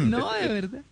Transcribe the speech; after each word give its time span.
no, 0.00 0.32
de 0.32 0.48
verdad. 0.48 0.82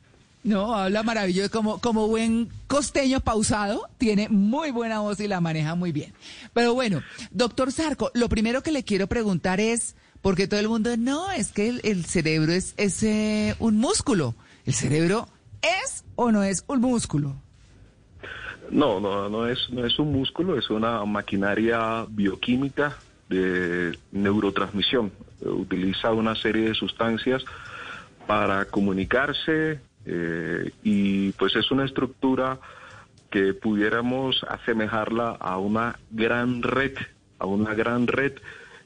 No, 0.46 0.76
habla 0.76 1.02
maravilloso. 1.02 1.50
Como, 1.50 1.80
como 1.80 2.06
buen 2.06 2.48
costeño 2.68 3.18
pausado, 3.18 3.88
tiene 3.98 4.28
muy 4.28 4.70
buena 4.70 5.00
voz 5.00 5.18
y 5.18 5.26
la 5.26 5.40
maneja 5.40 5.74
muy 5.74 5.90
bien. 5.90 6.12
Pero 6.52 6.72
bueno, 6.72 7.02
doctor 7.32 7.72
Sarco, 7.72 8.12
lo 8.14 8.28
primero 8.28 8.62
que 8.62 8.70
le 8.70 8.84
quiero 8.84 9.08
preguntar 9.08 9.58
es, 9.58 9.96
porque 10.22 10.46
todo 10.46 10.60
el 10.60 10.68
mundo, 10.68 10.96
no, 10.96 11.32
es 11.32 11.50
que 11.50 11.80
el, 11.82 12.04
cerebro 12.04 12.52
es, 12.52 12.74
es 12.76 13.02
eh, 13.02 13.56
un 13.58 13.76
músculo. 13.78 14.36
¿El 14.64 14.74
cerebro 14.74 15.28
es 15.62 16.04
o 16.14 16.30
no 16.30 16.44
es 16.44 16.64
un 16.68 16.80
músculo? 16.80 17.34
No, 18.70 19.00
no, 19.00 19.28
no 19.28 19.48
es, 19.48 19.68
no 19.70 19.84
es 19.84 19.98
un 19.98 20.12
músculo, 20.12 20.56
es 20.56 20.70
una 20.70 21.04
maquinaria 21.04 22.06
bioquímica 22.08 22.96
de 23.28 23.98
neurotransmisión. 24.12 25.10
Utiliza 25.40 26.12
una 26.12 26.36
serie 26.36 26.68
de 26.68 26.74
sustancias 26.74 27.44
para 28.26 28.64
comunicarse, 28.66 29.80
eh, 30.04 30.70
y 30.82 31.32
pues 31.32 31.56
es 31.56 31.70
una 31.70 31.84
estructura 31.84 32.58
que 33.30 33.54
pudiéramos 33.54 34.44
asemejarla 34.48 35.30
a 35.30 35.58
una 35.58 35.98
gran 36.10 36.62
red, 36.62 36.94
a 37.38 37.46
una 37.46 37.74
gran 37.74 38.06
red 38.06 38.32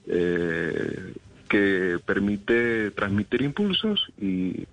eh, 0.06 1.14
que 1.48 1.98
permite 2.04 2.90
transmitir 2.92 3.42
impulsos 3.42 4.10
y 4.18 4.66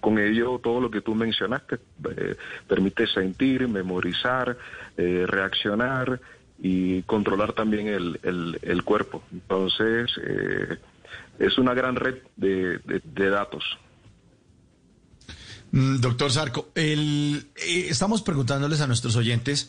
con 0.00 0.18
ello 0.18 0.60
todo 0.62 0.80
lo 0.80 0.90
que 0.90 1.00
tú 1.00 1.14
mencionaste 1.14 1.78
eh, 2.10 2.36
permite 2.68 3.06
sentir, 3.08 3.66
memorizar, 3.66 4.56
reaccionar 4.96 6.20
y 6.60 7.02
controlar 7.02 7.52
también 7.52 7.88
el, 7.88 8.58
el, 8.62 8.82
cuerpo. 8.84 9.22
Entonces, 9.32 10.10
es 11.38 11.58
una 11.58 11.72
gran 11.72 11.96
red 11.96 12.16
de 12.36 13.30
datos. 13.30 13.78
Mm, 15.72 15.96
doctor 15.96 16.32
Sarco, 16.32 16.68
el, 16.74 17.48
eh, 17.56 17.86
estamos 17.90 18.22
preguntándoles 18.22 18.80
a 18.80 18.86
nuestros 18.86 19.16
oyentes 19.16 19.68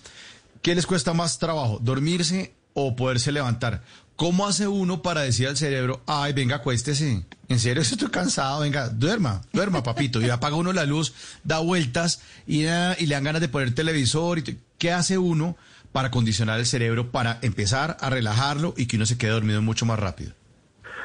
qué 0.62 0.76
les 0.76 0.86
cuesta 0.86 1.14
más 1.14 1.40
trabajo, 1.40 1.80
dormirse 1.82 2.54
o 2.74 2.96
poderse 2.96 3.32
levantar. 3.32 3.84
¿Cómo 4.16 4.48
hace 4.48 4.68
uno 4.68 5.02
para 5.02 5.22
decir 5.22 5.48
al 5.48 5.56
cerebro, 5.56 6.02
ay, 6.06 6.34
venga, 6.34 6.58
acuéstese? 6.58 7.24
En 7.48 7.60
serio, 7.60 7.82
estoy 7.84 8.10
cansado, 8.10 8.60
venga, 8.60 8.90
duerma, 8.90 9.42
duerma, 9.54 9.82
papito. 9.82 10.22
Y 10.22 10.30
apaga 10.30 10.56
uno 10.56 10.74
la 10.74 10.86
luz, 10.86 11.14
da 11.44 11.60
vueltas 11.60 12.22
y, 12.46 12.66
ah, 12.66 12.96
y 13.00 13.06
le 13.06 13.16
dan 13.16 13.24
ganas 13.24 13.42
de 13.42 13.48
poner 13.48 13.74
televisor. 13.74 14.40
Y 14.40 14.60
¿Qué 14.78 14.92
hace 14.92 15.18
uno 15.18 15.58
para 15.92 16.12
condicionar 16.12 16.60
el 16.60 16.66
cerebro, 16.66 17.12
para 17.12 17.40
empezar 17.42 17.98
a 18.00 18.10
relajarlo 18.10 18.74
y 18.78 18.86
que 18.86 18.98
uno 18.98 19.06
se 19.06 19.18
quede 19.18 19.32
dormido 19.32 19.62
mucho 19.62 19.86
más 19.86 20.00
rápido? 20.00 20.34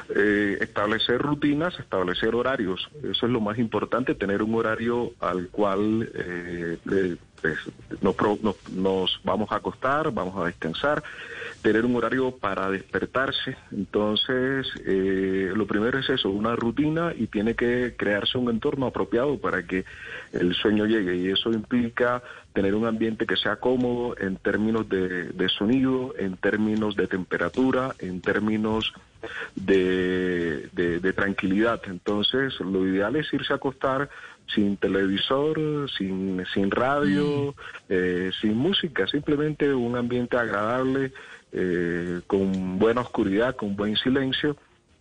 Eh, 0.09 0.57
establecer 0.61 1.19
rutinas, 1.19 1.79
establecer 1.79 2.35
horarios. 2.35 2.87
Eso 3.03 3.25
es 3.25 3.31
lo 3.31 3.41
más 3.41 3.57
importante, 3.57 4.13
tener 4.13 4.43
un 4.43 4.53
horario 4.53 5.13
al 5.19 5.47
cual 5.47 6.07
eh, 6.13 6.77
pues, 7.41 7.57
nos, 8.71 9.19
vamos 9.23 9.51
a 9.51 9.55
acostar, 9.55 10.11
vamos 10.11 10.37
a 10.37 10.45
descansar, 10.45 11.03
tener 11.63 11.85
un 11.85 11.95
horario 11.95 12.31
para 12.37 12.69
despertarse. 12.69 13.57
Entonces, 13.71 14.67
eh, 14.85 15.51
lo 15.55 15.65
primero 15.65 15.97
es 15.97 16.09
eso, 16.09 16.29
una 16.29 16.55
rutina 16.55 17.11
y 17.17 17.25
tiene 17.25 17.55
que 17.55 17.95
crearse 17.97 18.37
un 18.37 18.51
entorno 18.51 18.85
apropiado 18.85 19.39
para 19.39 19.63
que 19.65 19.85
el 20.33 20.53
sueño 20.53 20.85
llegue. 20.85 21.15
Y 21.15 21.29
eso 21.29 21.51
implica 21.51 22.21
tener 22.55 22.73
un 22.73 22.87
ambiente 22.87 23.27
que 23.27 23.35
sea 23.35 23.57
cómodo 23.57 24.15
en 24.17 24.37
términos 24.37 24.87
de, 24.87 25.25
de 25.25 25.49
sonido, 25.49 26.15
en 26.17 26.37
términos 26.37 26.95
de 26.95 27.05
temperatura, 27.05 27.93
en 27.99 28.21
términos 28.21 28.93
de, 29.55 30.69
de, 30.71 31.13
tranquilidad. 31.13 31.81
Entonces, 31.87 32.57
lo 32.61 32.87
ideal 32.87 33.17
es 33.17 33.31
irse 33.33 33.51
a 33.51 33.57
acostar 33.57 34.09
sin 34.53 34.77
televisor, 34.77 35.59
sin, 35.97 36.45
sin 36.53 36.71
radio, 36.71 37.53
mm. 37.53 37.53
eh, 37.89 38.31
sin 38.39 38.55
música, 38.55 39.05
simplemente 39.07 39.73
un 39.73 39.97
ambiente 39.97 40.37
agradable, 40.37 41.11
eh, 41.51 42.21
con 42.25 42.79
buena 42.79 43.01
oscuridad, 43.01 43.55
con 43.55 43.75
buen 43.75 43.97
silencio 43.97 44.55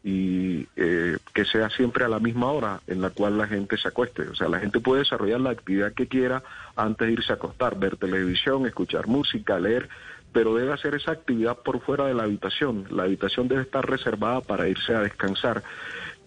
y 0.04 0.68
eh, 0.76 1.16
que 1.32 1.46
sea 1.46 1.70
siempre 1.70 2.04
a 2.04 2.08
la 2.08 2.20
misma 2.20 2.52
hora 2.52 2.80
en 2.86 3.00
la 3.00 3.08
cual 3.08 3.38
la 3.38 3.46
gente 3.46 3.78
se 3.78 3.88
acueste. 3.88 4.28
O 4.28 4.34
sea, 4.34 4.48
la 4.48 4.60
gente 4.60 4.78
puede 4.78 5.00
desarrollar 5.00 5.40
la 5.40 5.50
actividad 5.50 5.94
que 5.94 6.06
quiera 6.06 6.42
antes 6.76 7.06
de 7.06 7.14
irse 7.14 7.32
a 7.32 7.36
acostar, 7.36 7.78
ver 7.78 7.96
televisión, 7.96 8.66
escuchar 8.66 9.06
música, 9.06 9.58
leer, 9.58 9.88
pero 10.34 10.54
debe 10.54 10.74
hacer 10.74 10.94
esa 10.94 11.12
actividad 11.12 11.56
por 11.56 11.80
fuera 11.80 12.04
de 12.04 12.12
la 12.12 12.24
habitación. 12.24 12.86
La 12.90 13.04
habitación 13.04 13.48
debe 13.48 13.62
estar 13.62 13.88
reservada 13.88 14.42
para 14.42 14.68
irse 14.68 14.94
a 14.94 15.00
descansar 15.00 15.62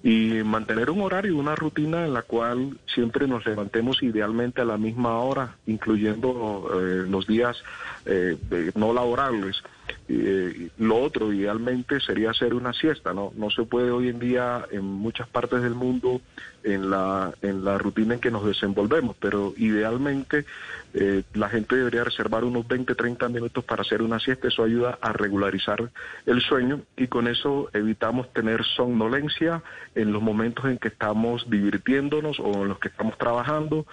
y 0.01 0.41
mantener 0.43 0.89
un 0.89 1.01
horario, 1.01 1.35
una 1.35 1.55
rutina 1.55 2.05
en 2.05 2.13
la 2.13 2.23
cual 2.23 2.79
siempre 2.93 3.27
nos 3.27 3.45
levantemos 3.45 4.01
idealmente 4.01 4.61
a 4.61 4.65
la 4.65 4.77
misma 4.77 5.19
hora, 5.19 5.55
incluyendo 5.67 6.69
eh, 6.73 7.05
los 7.07 7.27
días 7.27 7.61
eh, 8.05 8.37
no 8.75 8.93
laborables. 8.93 9.61
Eh, 10.09 10.69
lo 10.77 10.97
otro, 10.97 11.33
idealmente, 11.33 11.99
sería 11.99 12.31
hacer 12.31 12.53
una 12.53 12.73
siesta, 12.73 13.13
¿no? 13.13 13.33
No 13.35 13.49
se 13.49 13.63
puede 13.63 13.91
hoy 13.91 14.07
en 14.07 14.19
día 14.19 14.65
en 14.71 14.85
muchas 14.85 15.27
partes 15.27 15.61
del 15.61 15.75
mundo 15.75 16.21
en 16.63 16.89
la, 16.89 17.33
en 17.41 17.63
la 17.63 17.77
rutina 17.77 18.15
en 18.15 18.19
que 18.19 18.31
nos 18.31 18.45
desenvolvemos, 18.45 19.15
pero 19.19 19.53
idealmente 19.57 20.45
eh, 20.93 21.23
la 21.33 21.49
gente 21.49 21.75
debería 21.75 22.03
reservar 22.03 22.43
unos 22.43 22.67
20, 22.67 22.95
30 22.95 23.29
minutos 23.29 23.63
para 23.63 23.81
hacer 23.81 24.01
una 24.01 24.19
siesta, 24.19 24.47
eso 24.47 24.63
ayuda 24.63 24.97
a 25.01 25.13
regularizar 25.13 25.89
el 26.25 26.41
sueño 26.41 26.81
y 26.95 27.07
con 27.07 27.27
eso 27.27 27.69
evitamos 27.73 28.31
tener 28.33 28.63
somnolencia 28.63 29.61
en 29.95 30.11
los 30.11 30.21
momentos 30.21 30.65
en 30.65 30.77
que 30.77 30.87
estamos 30.89 31.49
divirtiéndonos 31.49 32.39
o 32.39 32.63
en 32.63 32.69
los 32.69 32.79
que 32.79 32.89
estamos 32.89 33.17
trabajando 33.17 33.85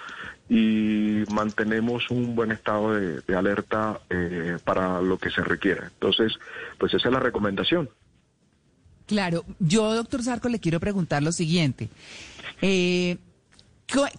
y 0.48 1.24
mantenemos 1.32 2.10
un 2.10 2.34
buen 2.34 2.52
estado 2.52 2.94
de, 2.94 3.36
alerta 3.36 4.00
eh, 4.10 4.58
para 4.64 5.00
lo 5.00 5.18
que 5.18 5.30
se 5.30 5.42
requiere. 5.42 5.82
Entonces, 6.04 6.38
pues 6.78 6.92
esa 6.92 7.08
es 7.08 7.14
la 7.14 7.20
recomendación. 7.20 7.88
Claro, 9.06 9.44
yo, 9.58 9.94
doctor 9.94 10.22
Sarco, 10.22 10.48
le 10.48 10.60
quiero 10.60 10.80
preguntar 10.80 11.22
lo 11.22 11.32
siguiente. 11.32 11.88
Eh, 12.60 13.16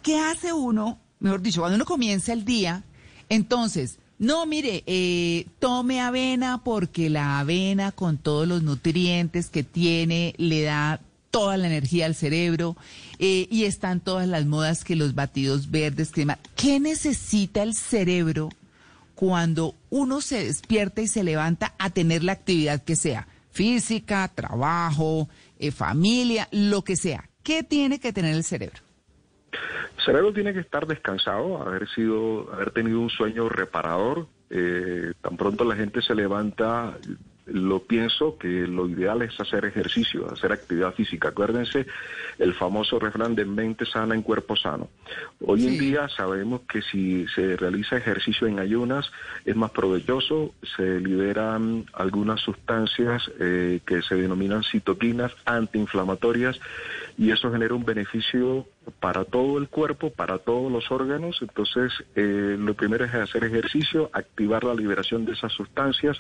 ¿Qué 0.01 0.19
hace 0.19 0.51
uno, 0.51 0.99
mejor 1.19 1.41
dicho, 1.41 1.61
cuando 1.61 1.75
uno 1.75 1.85
comienza 1.85 2.33
el 2.33 2.43
día? 2.43 2.83
Entonces, 3.29 3.99
no, 4.17 4.45
mire, 4.47 4.83
eh, 4.87 5.47
tome 5.59 6.01
avena 6.01 6.63
porque 6.63 7.09
la 7.09 7.39
avena 7.39 7.91
con 7.91 8.17
todos 8.17 8.47
los 8.47 8.63
nutrientes 8.63 9.49
que 9.49 9.63
tiene 9.63 10.33
le 10.37 10.63
da 10.63 11.01
toda 11.29 11.57
la 11.57 11.67
energía 11.67 12.05
al 12.05 12.15
cerebro 12.15 12.77
eh, 13.19 13.47
y 13.51 13.65
están 13.65 13.99
todas 13.99 14.27
las 14.27 14.45
modas 14.45 14.83
que 14.83 14.95
los 14.95 15.13
batidos 15.13 15.69
verdes, 15.69 16.11
crema. 16.11 16.39
¿Qué 16.55 16.79
necesita 16.79 17.61
el 17.61 17.75
cerebro 17.75 18.49
cuando 19.15 19.75
uno 19.89 20.21
se 20.21 20.45
despierta 20.45 21.01
y 21.01 21.07
se 21.07 21.23
levanta 21.23 21.73
a 21.79 21.89
tener 21.89 22.23
la 22.23 22.33
actividad 22.33 22.83
que 22.83 22.95
sea? 22.95 23.27
Física, 23.49 24.29
trabajo, 24.33 25.29
eh, 25.57 25.71
familia, 25.71 26.47
lo 26.51 26.83
que 26.83 26.95
sea. 26.95 27.29
¿Qué 27.41 27.63
tiene 27.63 27.99
que 27.99 28.11
tener 28.11 28.35
el 28.35 28.43
cerebro? 28.43 28.79
El 29.97 30.03
cerebro 30.03 30.33
tiene 30.33 30.53
que 30.53 30.59
estar 30.59 30.85
descansado, 30.85 31.61
haber 31.61 31.87
sido, 31.89 32.53
haber 32.53 32.71
tenido 32.71 32.99
un 32.99 33.09
sueño 33.09 33.47
reparador. 33.47 34.27
Eh, 34.49 35.13
tan 35.21 35.37
pronto 35.37 35.63
la 35.63 35.75
gente 35.75 36.01
se 36.01 36.13
levanta, 36.13 36.97
lo 37.45 37.79
pienso 37.83 38.37
que 38.37 38.47
lo 38.47 38.87
ideal 38.87 39.21
es 39.21 39.39
hacer 39.39 39.65
ejercicio, 39.65 40.31
hacer 40.31 40.51
actividad 40.51 40.93
física. 40.93 41.29
Acuérdense 41.29 41.85
el 42.39 42.53
famoso 42.53 42.99
refrán 42.99 43.35
de 43.35 43.45
mente 43.45 43.85
sana 43.85 44.15
en 44.15 44.21
cuerpo 44.21 44.55
sano. 44.55 44.89
Hoy 45.41 45.67
en 45.67 45.77
día 45.77 46.09
sabemos 46.09 46.61
que 46.61 46.81
si 46.81 47.27
se 47.27 47.55
realiza 47.55 47.97
ejercicio 47.97 48.47
en 48.47 48.59
ayunas 48.59 49.11
es 49.45 49.55
más 49.55 49.71
provechoso, 49.71 50.53
se 50.75 50.99
liberan 50.99 51.85
algunas 51.93 52.41
sustancias 52.41 53.29
eh, 53.39 53.79
que 53.85 54.01
se 54.01 54.15
denominan 54.15 54.63
citoquinas 54.63 55.31
antiinflamatorias 55.45 56.59
y 57.17 57.31
eso 57.31 57.51
genera 57.51 57.75
un 57.75 57.85
beneficio 57.85 58.67
para 58.99 59.25
todo 59.25 59.57
el 59.57 59.67
cuerpo, 59.69 60.09
para 60.09 60.37
todos 60.39 60.71
los 60.71 60.91
órganos. 60.91 61.37
Entonces, 61.41 61.91
eh, 62.15 62.55
lo 62.59 62.73
primero 62.73 63.05
es 63.05 63.13
hacer 63.13 63.43
ejercicio, 63.43 64.09
activar 64.13 64.63
la 64.63 64.73
liberación 64.73 65.25
de 65.25 65.33
esas 65.33 65.51
sustancias 65.53 66.17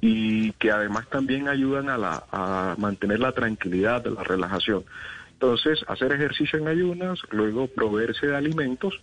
y 0.00 0.52
que 0.52 0.70
además 0.70 1.08
también 1.08 1.48
ayudan 1.48 1.88
a, 1.88 1.98
la, 1.98 2.24
a 2.30 2.74
mantener 2.78 3.20
la 3.20 3.32
tranquilidad, 3.32 4.06
la 4.06 4.22
relajación. 4.22 4.84
Entonces, 5.32 5.84
hacer 5.86 6.12
ejercicio 6.12 6.58
en 6.58 6.66
ayunas, 6.66 7.20
luego 7.30 7.68
proveerse 7.68 8.26
de 8.26 8.36
alimentos. 8.36 9.00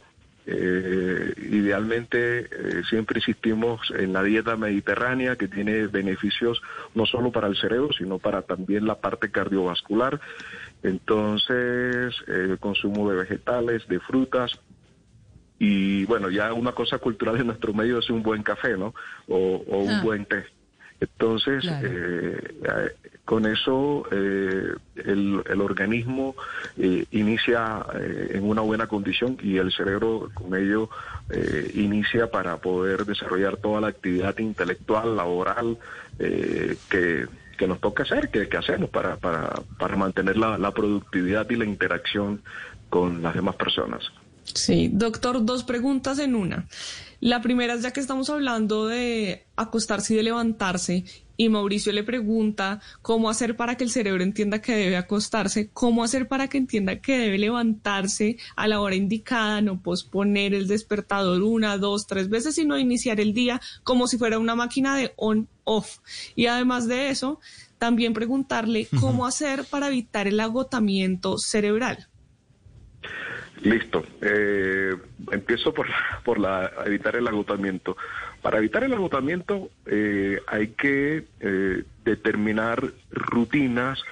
Eh, 0.48 1.34
idealmente 1.38 2.42
eh, 2.42 2.84
siempre 2.88 3.18
insistimos 3.18 3.92
en 3.98 4.14
la 4.14 4.22
dieta 4.22 4.56
mediterránea 4.56 5.38
que 5.38 5.48
tiene 5.48 5.88
beneficios 5.88 6.62
no 6.94 7.08
solo 7.08 7.32
para 7.32 7.48
el 7.48 7.56
cerebro, 7.56 7.90
sino 7.98 8.20
para 8.20 8.44
también 8.44 8.86
la 8.86 8.96
parte 8.96 9.32
cardiovascular. 9.32 10.20
Entonces, 10.86 12.14
el 12.28 12.60
consumo 12.60 13.10
de 13.10 13.16
vegetales, 13.18 13.88
de 13.88 14.00
frutas, 14.00 14.52
y 15.58 16.06
bueno, 16.06 16.30
ya 16.30 16.54
una 16.54 16.74
cosa 16.74 17.00
cultural 17.00 17.38
en 17.38 17.48
nuestro 17.48 17.74
medio 17.74 17.98
es 17.98 18.10
un 18.12 18.22
buen 18.22 18.44
café, 18.44 18.78
¿no? 18.78 18.94
O, 19.28 19.64
un 19.66 19.90
ah. 19.90 20.02
buen 20.04 20.26
té. 20.26 20.46
Entonces, 21.00 21.66
con 23.26 23.48
eso 23.48 24.06
el, 24.12 24.78
el, 24.96 25.62
organismo 25.62 26.36
inicia 26.78 27.86
en 28.30 28.44
una 28.44 28.62
buena 28.62 28.88
condición 28.88 29.38
y 29.42 29.58
el 29.58 29.74
cerebro 29.74 30.30
con 30.34 30.56
ello 30.56 30.90
inicia 31.74 32.32
para 32.32 32.58
poder 32.58 33.06
desarrollar 33.06 33.58
toda 33.58 33.82
la 33.82 33.88
actividad 33.88 34.38
intelectual, 34.38 35.18
laboral, 35.18 35.78
que 36.18 37.26
que 37.56 37.68
nos 37.68 37.80
toca 37.80 38.04
hacer, 38.04 38.30
que, 38.30 38.48
hacemos 38.58 38.90
para, 38.90 39.18
para, 39.18 39.62
para 39.78 39.96
mantener 39.96 40.38
la, 40.38 40.58
la 40.58 40.72
productividad 40.72 41.50
y 41.50 41.56
la 41.56 41.66
interacción 41.66 42.42
con 42.90 43.22
las 43.22 43.34
demás 43.34 43.56
personas. 43.56 44.04
Sí, 44.44 44.90
doctor, 44.92 45.44
dos 45.44 45.64
preguntas 45.64 46.20
en 46.20 46.36
una. 46.36 46.68
La 47.20 47.42
primera 47.42 47.74
es 47.74 47.82
ya 47.82 47.92
que 47.92 48.00
estamos 48.00 48.30
hablando 48.30 48.88
de 48.88 49.46
acostarse 49.56 50.14
y 50.14 50.18
de 50.18 50.24
levantarse 50.24 51.06
y 51.38 51.50
Mauricio 51.50 51.92
le 51.92 52.04
pregunta 52.04 52.82
cómo 53.02 53.30
hacer 53.30 53.56
para 53.56 53.76
que 53.76 53.84
el 53.84 53.90
cerebro 53.90 54.24
entienda 54.24 54.62
que 54.62 54.76
debe 54.76 54.98
acostarse, 54.98 55.70
cómo 55.74 56.04
hacer 56.04 56.28
para 56.28 56.48
que 56.48 56.58
entienda 56.58 57.02
que 57.02 57.18
debe 57.18 57.38
levantarse 57.38 58.38
a 58.56 58.68
la 58.68 58.80
hora 58.80 58.96
indicada, 58.96 59.62
no 59.62 59.82
posponer 59.82 60.54
el 60.54 60.68
despertador 60.68 61.44
una, 61.44 61.78
dos, 61.78 62.08
tres 62.08 62.30
veces, 62.30 62.56
sino 62.56 62.78
iniciar 62.78 63.20
el 63.20 63.34
día 63.34 63.62
como 63.84 64.08
si 64.08 64.18
fuera 64.18 64.40
una 64.40 64.56
máquina 64.56 64.96
de 64.96 65.14
on-off. 65.18 65.98
Y 66.36 66.46
además 66.48 66.88
de 66.88 67.10
eso, 67.10 67.40
también 67.78 68.14
preguntarle 68.14 68.88
cómo 69.00 69.26
hacer 69.26 69.66
para 69.66 69.88
evitar 69.88 70.28
el 70.28 70.40
agotamiento 70.40 71.38
cerebral. 71.38 72.08
Listo. 73.62 74.04
Eh, 74.22 74.96
empiezo 75.32 75.74
por, 75.74 75.88
por 76.24 76.40
la, 76.40 76.72
evitar 76.86 77.16
el 77.16 77.28
agotamiento. 77.28 77.98
Para 78.42 78.60
evitar 78.60 78.84
el 78.84 78.94
agotamiento 78.94 79.70
eh, 79.86 80.40
hay 80.48 80.70
que 80.70 81.26
eh, 81.40 81.84
determinar 82.04 82.84
rutinas 83.12 84.04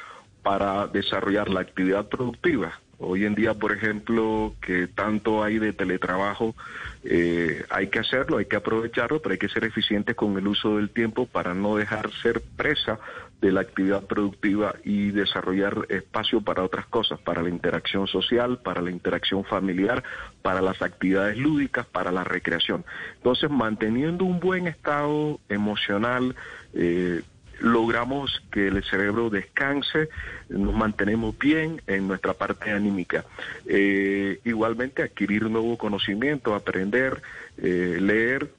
para 0.42 0.88
desarrollar 0.88 1.50
la 1.50 1.62
actividad 1.62 2.08
productiva. 2.08 2.80
Hoy 3.06 3.26
en 3.26 3.36
día, 3.36 3.54
por 3.54 3.74
ejemplo, 3.74 4.54
que 4.62 4.88
tanto 4.88 5.44
hay 5.44 5.60
de 5.60 5.74
teletrabajo, 5.74 6.56
eh, 7.04 7.66
hay 7.70 7.88
que 7.88 8.00
hacerlo, 8.00 8.38
hay 8.38 8.46
que 8.46 8.56
aprovecharlo, 8.56 9.22
pero 9.22 9.34
hay 9.34 9.40
que 9.40 9.50
ser 9.50 9.66
eficiente 9.66 10.16
con 10.16 10.38
el 10.38 10.48
uso 10.48 10.78
del 10.78 10.90
tiempo 10.90 11.26
para 11.26 11.54
no 11.54 11.76
dejar 11.76 12.12
ser 12.22 12.42
presa 12.56 13.00
de 13.42 13.52
la 13.52 13.62
actividad 13.62 14.04
productiva 14.04 14.76
y 14.84 15.12
desarrollar 15.12 15.86
espacio 15.90 16.42
para 16.42 16.64
otras 16.64 16.86
cosas, 16.86 17.20
para 17.20 17.42
la 17.42 17.50
interacción 17.50 18.08
social, 18.08 18.60
para 18.60 18.82
la 18.82 18.90
interacción 18.90 19.44
familiar, 19.44 20.04
para 20.42 20.62
las 20.62 20.82
actividades 20.82 21.38
lúdicas, 21.38 21.86
para 21.86 22.12
la 22.12 22.24
recreación. 22.24 22.86
Entonces, 23.18 23.50
manteniendo 23.50 24.24
un 24.24 24.40
buen 24.40 24.68
estado 24.68 25.40
emocional, 25.50 26.36
eh, 26.74 27.22
logramos 27.60 28.44
que 28.52 28.68
el 28.68 28.84
cerebro 28.84 29.30
descanse, 29.30 30.10
nos 30.50 30.76
mantenemos 30.76 31.38
bien 31.38 31.82
en 31.88 32.08
nuestra 32.08 32.34
parte 32.34 32.72
anímica. 32.72 33.26
Eh, 33.66 34.40
igualmente 34.44 35.04
adquirir 35.04 35.50
nuevo 35.50 35.78
conocimiento, 35.78 36.56
aprender, 36.56 37.22
eh, 37.58 37.98
leer. 38.02 38.50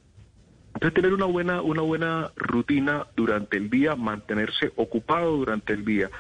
Entonces 0.74 0.94
tener 0.94 1.12
una 1.12 1.26
buena, 1.26 1.62
una 1.62 1.82
buena 1.82 2.30
rutina 2.36 3.06
durante 3.16 3.56
el 3.56 3.70
día, 3.70 3.94
mantenerse 3.94 4.72
ocupado 4.76 5.36
durante 5.36 5.72
el 5.72 5.84
día. 5.84 6.10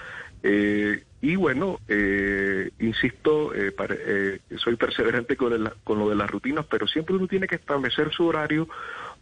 Eh, 0.42 1.02
y 1.20 1.36
bueno, 1.36 1.78
insisto, 2.78 3.52
soy 4.58 4.76
perseverante 4.76 5.38
con, 5.38 5.72
con 5.82 5.98
lo 5.98 6.10
de 6.10 6.16
las 6.16 6.30
rutinas, 6.30 6.66
pero 6.68 6.86
siempre 6.86 7.16
uno 7.16 7.26
tiene 7.26 7.46
que 7.46 7.54
establecer 7.54 8.12
su 8.12 8.26
horario 8.26 8.68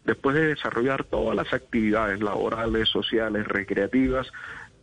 después 0.04 0.34
de 0.34 0.48
desarrollar 0.48 1.04
todas 1.04 1.36
las 1.36 1.52
actividades 1.52 2.20
laborales, 2.20 2.88
sociales, 2.88 3.46
recreativas, 3.46 4.30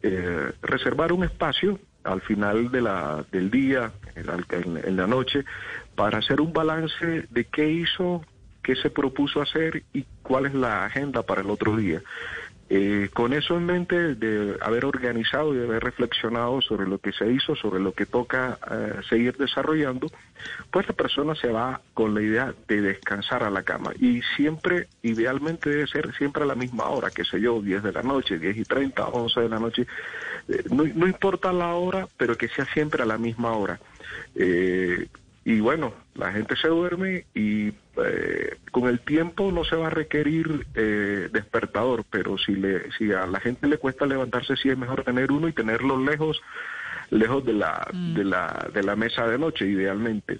eh, 0.02 0.52
reservar 0.62 1.12
un 1.12 1.26
espacio 1.26 1.80
al 2.04 2.22
final 2.22 2.72
de 2.72 2.82
la, 2.82 3.26
del 3.32 3.52
día, 3.52 3.92
en 4.16 4.96
la, 4.96 5.08
noche, 5.08 5.44
para 5.96 6.20
hacer 6.20 6.40
un 6.40 6.54
balance 6.54 7.28
de 7.30 7.44
qué 7.46 7.70
hizo, 7.70 8.24
qué 8.70 8.76
se 8.76 8.92
propuso 8.92 9.42
hacer 9.42 9.82
y 9.94 10.06
cuál 10.22 10.46
es 10.46 10.54
la 10.54 10.86
agenda 10.86 11.24
para 11.24 11.42
el 11.42 11.50
otro 11.50 11.76
día. 11.76 12.04
Eh, 12.70 13.10
con 13.12 13.34
eso 13.34 13.58
en 13.58 13.66
mente, 13.66 14.14
de 14.14 14.58
haber 14.62 14.86
organizado 14.86 15.56
y 15.56 15.58
de 15.58 15.64
haber 15.64 15.84
reflexionado 15.84 16.62
sobre 16.62 16.88
lo 16.88 17.00
que 17.00 17.12
se 17.12 17.32
hizo, 17.32 17.56
sobre 17.56 17.80
lo 17.80 17.94
que 17.94 18.06
toca 18.06 18.60
eh, 18.70 19.02
seguir 19.10 19.36
desarrollando, 19.38 20.06
pues 20.70 20.88
la 20.88 20.94
persona 20.94 21.34
se 21.34 21.48
va 21.48 21.82
con 21.96 22.14
la 22.14 22.22
idea 22.22 22.54
de 22.68 22.82
descansar 22.82 23.42
a 23.42 23.50
la 23.50 23.64
cama. 23.64 23.92
Y 24.00 24.22
siempre, 24.36 24.88
idealmente 25.02 25.72
debe 25.72 25.88
ser 25.88 26.14
siempre 26.16 26.44
a 26.44 26.46
la 26.46 26.54
misma 26.54 26.90
hora, 26.90 27.10
que 27.10 27.26
sé 27.26 27.42
yo, 27.42 27.60
10 27.60 27.82
de 27.82 27.92
la 27.92 28.04
noche, 28.04 28.38
10 28.38 28.56
y 28.56 28.66
30, 28.66 29.04
11 29.04 29.42
de 29.42 29.50
la 29.50 29.58
noche. 29.58 29.88
Eh, 30.48 30.64
no, 30.70 30.84
no, 30.84 31.08
importa 31.08 31.52
la 31.52 31.74
hora, 31.74 32.08
pero 32.18 32.38
que 32.38 32.50
sea 32.50 32.66
siempre 32.66 33.02
a 33.02 33.08
la 33.08 33.18
misma 33.18 33.54
hora. 33.54 33.80
Y 35.46 35.60
bueno, 35.62 35.94
la 36.16 36.32
gente 36.32 36.56
se 36.58 36.68
duerme 36.68 37.26
y 37.34 37.70
eh, 38.04 38.58
con 38.72 38.88
el 38.88 39.00
tiempo 39.00 39.52
no 39.52 39.64
se 39.64 39.76
va 39.76 39.88
a 39.88 39.92
requerir 39.92 40.68
eh, 40.76 41.30
despertador, 41.32 42.04
pero 42.10 42.38
si, 42.38 42.56
le, 42.56 42.92
si 42.92 43.12
a 43.12 43.26
la 43.26 43.40
gente 43.40 43.68
le 43.68 43.78
cuesta 43.78 44.06
levantarse, 44.06 44.56
sí 44.58 44.70
es 44.70 44.78
mejor 44.78 45.04
tener 45.04 45.32
uno 45.32 45.48
y 45.48 45.54
tenerlo 45.54 45.98
lejos, 46.04 46.42
lejos 47.10 47.46
de 47.46 47.54
la, 47.54 47.88
mm. 47.92 48.14
de 48.16 48.24
la, 48.26 48.70
de 48.74 48.84
la 48.84 48.96
mesa 48.96 49.28
de 49.28 49.38
noche, 49.38 49.66
idealmente. 49.66 50.40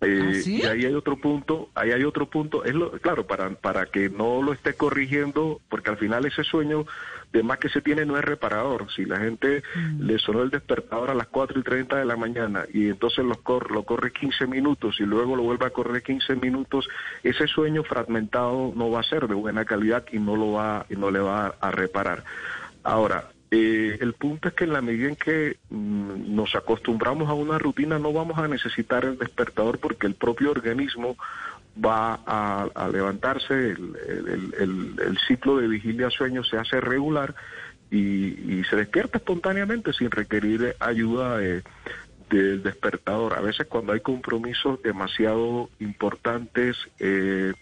Eh, 0.00 0.42
¿Ah, 0.44 0.48
y 0.48 0.62
ahí 0.62 0.84
hay 0.84 0.94
otro 0.94 1.16
punto, 1.16 1.70
ahí 1.74 1.90
hay 1.90 2.04
otro 2.04 2.26
punto, 2.26 2.64
es 2.64 2.74
lo, 2.74 2.92
claro, 2.92 3.26
para, 3.26 3.50
para 3.50 3.86
que 3.86 4.08
no 4.08 4.42
lo 4.42 4.52
esté 4.52 4.74
corrigiendo, 4.74 5.60
porque 5.68 5.90
al 5.90 5.96
final 5.96 6.24
ese 6.24 6.44
sueño 6.44 6.86
de 7.32 7.42
más 7.42 7.58
que 7.58 7.68
se 7.68 7.80
tiene 7.80 8.04
no 8.04 8.16
es 8.16 8.24
reparador. 8.24 8.90
Si 8.92 9.04
la 9.04 9.18
gente 9.18 9.62
mm. 9.74 10.02
le 10.02 10.18
sonó 10.18 10.42
el 10.42 10.50
despertador 10.50 11.10
a 11.10 11.14
las 11.14 11.26
4 11.28 11.60
y 11.60 11.62
30 11.62 11.96
de 11.96 12.04
la 12.04 12.16
mañana 12.16 12.64
y 12.72 12.88
entonces 12.88 13.24
lo, 13.24 13.36
corre, 13.42 13.74
lo 13.74 13.84
corre 13.84 14.12
15 14.12 14.46
minutos 14.46 14.96
y 15.00 15.04
luego 15.04 15.36
lo 15.36 15.42
vuelve 15.42 15.66
a 15.66 15.70
correr 15.70 16.02
15 16.02 16.36
minutos, 16.36 16.88
ese 17.22 17.46
sueño 17.46 17.82
fragmentado 17.82 18.72
no 18.74 18.90
va 18.90 19.00
a 19.00 19.04
ser 19.04 19.28
de 19.28 19.34
buena 19.34 19.64
calidad 19.64 20.04
y 20.12 20.18
no 20.18 20.36
lo 20.36 20.52
va 20.52 20.86
y 20.88 20.96
no 20.96 21.10
le 21.10 21.20
va 21.20 21.54
a 21.60 21.70
reparar. 21.70 22.24
Ahora, 22.82 23.24
eh, 23.50 23.96
el 24.00 24.12
punto 24.12 24.48
es 24.48 24.54
que 24.54 24.64
en 24.64 24.74
la 24.74 24.82
medida 24.82 25.08
en 25.08 25.16
que 25.16 25.56
mm, 25.70 26.34
nos 26.34 26.54
acostumbramos 26.54 27.30
a 27.30 27.34
una 27.34 27.58
rutina 27.58 27.98
no 27.98 28.12
vamos 28.12 28.38
a 28.38 28.46
necesitar 28.46 29.06
el 29.06 29.16
despertador 29.16 29.78
porque 29.78 30.06
el 30.06 30.14
propio 30.14 30.50
organismo 30.50 31.16
va 31.84 32.20
a, 32.26 32.88
levantarse, 32.92 33.54
el, 33.54 35.18
ciclo 35.26 35.58
de 35.58 35.68
vigilia-sueño 35.68 36.44
se 36.44 36.56
hace 36.56 36.80
regular 36.80 37.34
y, 37.90 38.62
se 38.68 38.76
despierta 38.76 39.18
espontáneamente 39.18 39.92
sin 39.92 40.10
requerir 40.10 40.76
ayuda 40.80 41.38
del 41.38 42.62
despertador. 42.62 43.34
A 43.34 43.40
veces 43.40 43.66
cuando 43.66 43.92
hay 43.92 44.00
compromisos 44.00 44.82
demasiado 44.82 45.70
importantes 45.80 46.76
eh, 46.98 47.52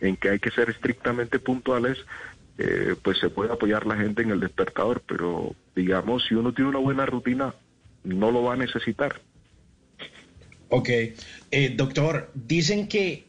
en 0.00 0.16
que 0.16 0.30
hay 0.30 0.38
que 0.38 0.50
ser 0.50 0.70
estrictamente 0.70 1.38
puntuales, 1.38 1.98
eh, 2.56 2.94
pues 3.02 3.18
se 3.18 3.30
puede 3.30 3.52
apoyar 3.52 3.84
la 3.86 3.96
gente 3.96 4.22
en 4.22 4.30
el 4.30 4.40
despertador, 4.40 5.02
pero 5.06 5.54
digamos, 5.74 6.24
si 6.28 6.34
uno 6.34 6.54
tiene 6.54 6.70
una 6.70 6.78
buena 6.78 7.04
rutina, 7.04 7.54
no 8.04 8.30
lo 8.30 8.44
va 8.44 8.54
a 8.54 8.56
necesitar. 8.56 9.20
Ok, 10.68 10.88
eh, 10.88 11.74
doctor, 11.76 12.30
dicen 12.34 12.88
que 12.88 13.24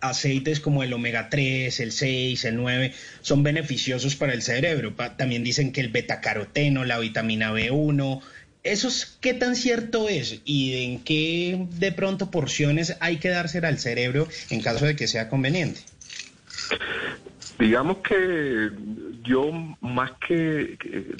aceites 0.00 0.60
como 0.60 0.82
el 0.82 0.92
omega 0.92 1.28
3, 1.28 1.80
el 1.80 1.92
6, 1.92 2.44
el 2.44 2.56
9 2.56 2.92
son 3.20 3.42
beneficiosos 3.42 4.16
para 4.16 4.32
el 4.32 4.42
cerebro. 4.42 4.94
también 5.16 5.44
dicen 5.44 5.72
que 5.72 5.80
el 5.80 5.88
betacaroteno, 5.88 6.84
la 6.84 6.98
vitamina 6.98 7.52
B1, 7.52 8.20
¿eso 8.62 8.88
qué 9.20 9.34
tan 9.34 9.56
cierto 9.56 10.08
es? 10.08 10.40
¿Y 10.44 10.84
en 10.84 11.00
qué 11.00 11.66
de 11.78 11.92
pronto 11.92 12.30
porciones 12.30 12.96
hay 13.00 13.18
que 13.18 13.28
dársela 13.28 13.68
al 13.68 13.78
cerebro 13.78 14.28
en 14.50 14.60
caso 14.60 14.86
de 14.86 14.96
que 14.96 15.08
sea 15.08 15.28
conveniente? 15.28 15.80
Digamos 17.58 17.98
que 17.98 18.70
yo 19.24 19.50
más 19.80 20.12
que, 20.26 20.78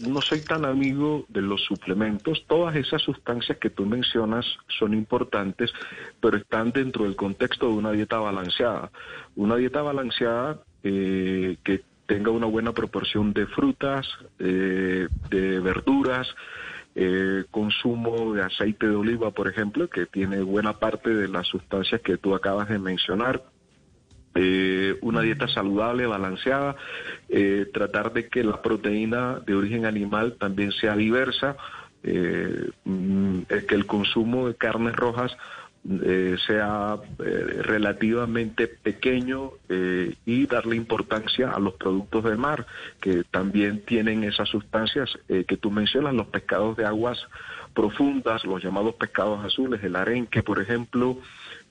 no 0.08 0.20
soy 0.20 0.40
tan 0.40 0.64
amigo 0.64 1.26
de 1.28 1.42
los 1.42 1.62
suplementos, 1.64 2.44
todas 2.46 2.76
esas 2.76 3.02
sustancias 3.02 3.58
que 3.58 3.70
tú 3.70 3.86
mencionas 3.86 4.46
son 4.68 4.94
importantes, 4.94 5.72
pero 6.20 6.36
están 6.36 6.70
dentro 6.70 7.04
del 7.04 7.16
contexto 7.16 7.66
de 7.66 7.74
una 7.74 7.90
dieta 7.90 8.18
balanceada. 8.18 8.90
Una 9.34 9.56
dieta 9.56 9.82
balanceada 9.82 10.60
eh, 10.84 11.56
que 11.64 11.82
tenga 12.06 12.30
una 12.30 12.46
buena 12.46 12.72
proporción 12.72 13.32
de 13.32 13.46
frutas, 13.46 14.06
eh, 14.38 15.08
de 15.30 15.60
verduras, 15.60 16.28
eh, 16.94 17.44
consumo 17.50 18.32
de 18.32 18.42
aceite 18.42 18.88
de 18.88 18.96
oliva, 18.96 19.32
por 19.32 19.48
ejemplo, 19.48 19.88
que 19.88 20.06
tiene 20.06 20.40
buena 20.40 20.72
parte 20.72 21.10
de 21.10 21.28
las 21.28 21.46
sustancias 21.48 22.00
que 22.00 22.16
tú 22.16 22.34
acabas 22.34 22.68
de 22.68 22.78
mencionar 22.78 23.42
eh, 24.34 24.96
una 25.00 25.20
dieta 25.22 25.48
saludable, 25.48 26.06
balanceada, 26.06 26.76
eh, 27.28 27.66
tratar 27.72 28.12
de 28.12 28.28
que 28.28 28.44
la 28.44 28.62
proteína 28.62 29.40
de 29.44 29.54
origen 29.54 29.86
animal 29.86 30.36
también 30.38 30.72
sea 30.72 30.94
diversa, 30.96 31.56
eh, 32.02 32.70
mm, 32.84 33.40
que 33.68 33.74
el 33.74 33.86
consumo 33.86 34.48
de 34.48 34.54
carnes 34.54 34.94
rojas 34.94 35.36
sea 36.46 36.96
relativamente 37.60 38.66
pequeño 38.66 39.52
y 40.26 40.46
darle 40.46 40.76
importancia 40.76 41.50
a 41.52 41.60
los 41.60 41.74
productos 41.74 42.24
del 42.24 42.36
mar, 42.36 42.66
que 43.00 43.22
también 43.30 43.80
tienen 43.86 44.24
esas 44.24 44.50
sustancias 44.50 45.08
que 45.28 45.56
tú 45.56 45.70
mencionas, 45.70 46.12
los 46.14 46.26
pescados 46.26 46.76
de 46.76 46.84
aguas 46.84 47.18
profundas, 47.72 48.44
los 48.44 48.62
llamados 48.62 48.96
pescados 48.96 49.42
azules, 49.44 49.82
el 49.82 49.96
arenque, 49.96 50.42
por 50.42 50.60
ejemplo, 50.60 51.16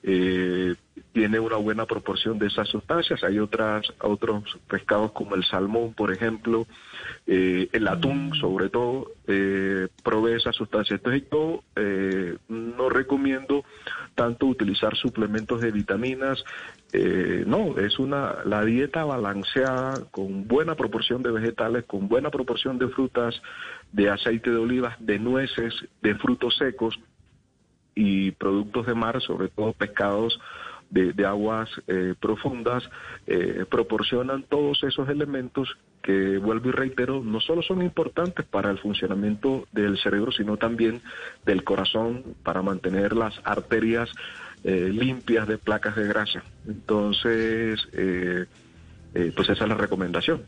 eh, 0.02 0.74
tiene 1.12 1.40
una 1.40 1.56
buena 1.56 1.86
proporción 1.86 2.38
de 2.38 2.46
esas 2.46 2.68
sustancias. 2.68 3.22
Hay 3.24 3.38
otras, 3.38 3.86
otros 4.00 4.44
pescados 4.68 5.12
como 5.12 5.34
el 5.34 5.44
salmón, 5.44 5.94
por 5.94 6.12
ejemplo, 6.12 6.66
eh, 7.26 7.68
el 7.72 7.88
atún, 7.88 8.32
sobre 8.40 8.68
todo, 8.68 9.12
eh, 9.26 9.88
provee 10.02 10.36
esas 10.36 10.56
sustancias. 10.56 11.00
Entonces 11.00 11.24
yo 11.30 11.62
eh, 11.76 12.36
no 12.48 12.88
recomiendo 12.88 13.64
tanto 14.14 14.46
utilizar 14.46 14.96
suplementos 14.96 15.60
de 15.60 15.70
vitaminas. 15.70 16.44
Eh, 16.92 17.44
no, 17.46 17.78
es 17.78 17.98
una 17.98 18.44
la 18.44 18.64
dieta 18.64 19.04
balanceada 19.04 19.94
con 20.10 20.46
buena 20.48 20.74
proporción 20.74 21.22
de 21.22 21.32
vegetales, 21.32 21.84
con 21.84 22.08
buena 22.08 22.30
proporción 22.30 22.78
de 22.78 22.88
frutas, 22.88 23.40
de 23.92 24.10
aceite 24.10 24.50
de 24.50 24.56
olivas, 24.56 24.96
de 24.98 25.18
nueces, 25.18 25.74
de 26.02 26.14
frutos 26.14 26.56
secos 26.56 26.98
y 27.98 28.30
productos 28.30 28.86
de 28.86 28.94
mar, 28.94 29.20
sobre 29.20 29.48
todo 29.48 29.72
pescados 29.72 30.38
de, 30.88 31.26
aguas 31.26 31.68
eh, 31.88 32.14
profundas, 32.18 32.88
eh, 33.26 33.66
proporcionan 33.68 34.44
todos 34.44 34.84
esos 34.84 35.08
elementos 35.08 35.76
que, 36.00 36.38
vuelvo 36.38 36.68
y 36.68 36.72
reitero, 36.72 37.20
no 37.22 37.40
solo 37.40 37.60
son 37.60 37.82
importantes 37.82 38.46
para 38.46 38.70
el 38.70 38.78
funcionamiento 38.78 39.66
del 39.72 39.98
cerebro, 39.98 40.30
sino 40.30 40.56
también 40.56 41.02
del 41.44 41.64
corazón, 41.64 42.22
para 42.44 42.62
mantener 42.62 43.14
las 43.14 43.34
arterias 43.44 44.08
eh, 44.62 44.88
limpias 44.92 45.48
de 45.48 45.58
placas 45.58 45.96
de 45.96 46.06
grasa. 46.06 46.44
Entonces, 46.68 47.86
pues 47.92 49.48
esa 49.48 49.64
es 49.64 49.68
la 49.68 49.74
recomendación. 49.74 50.44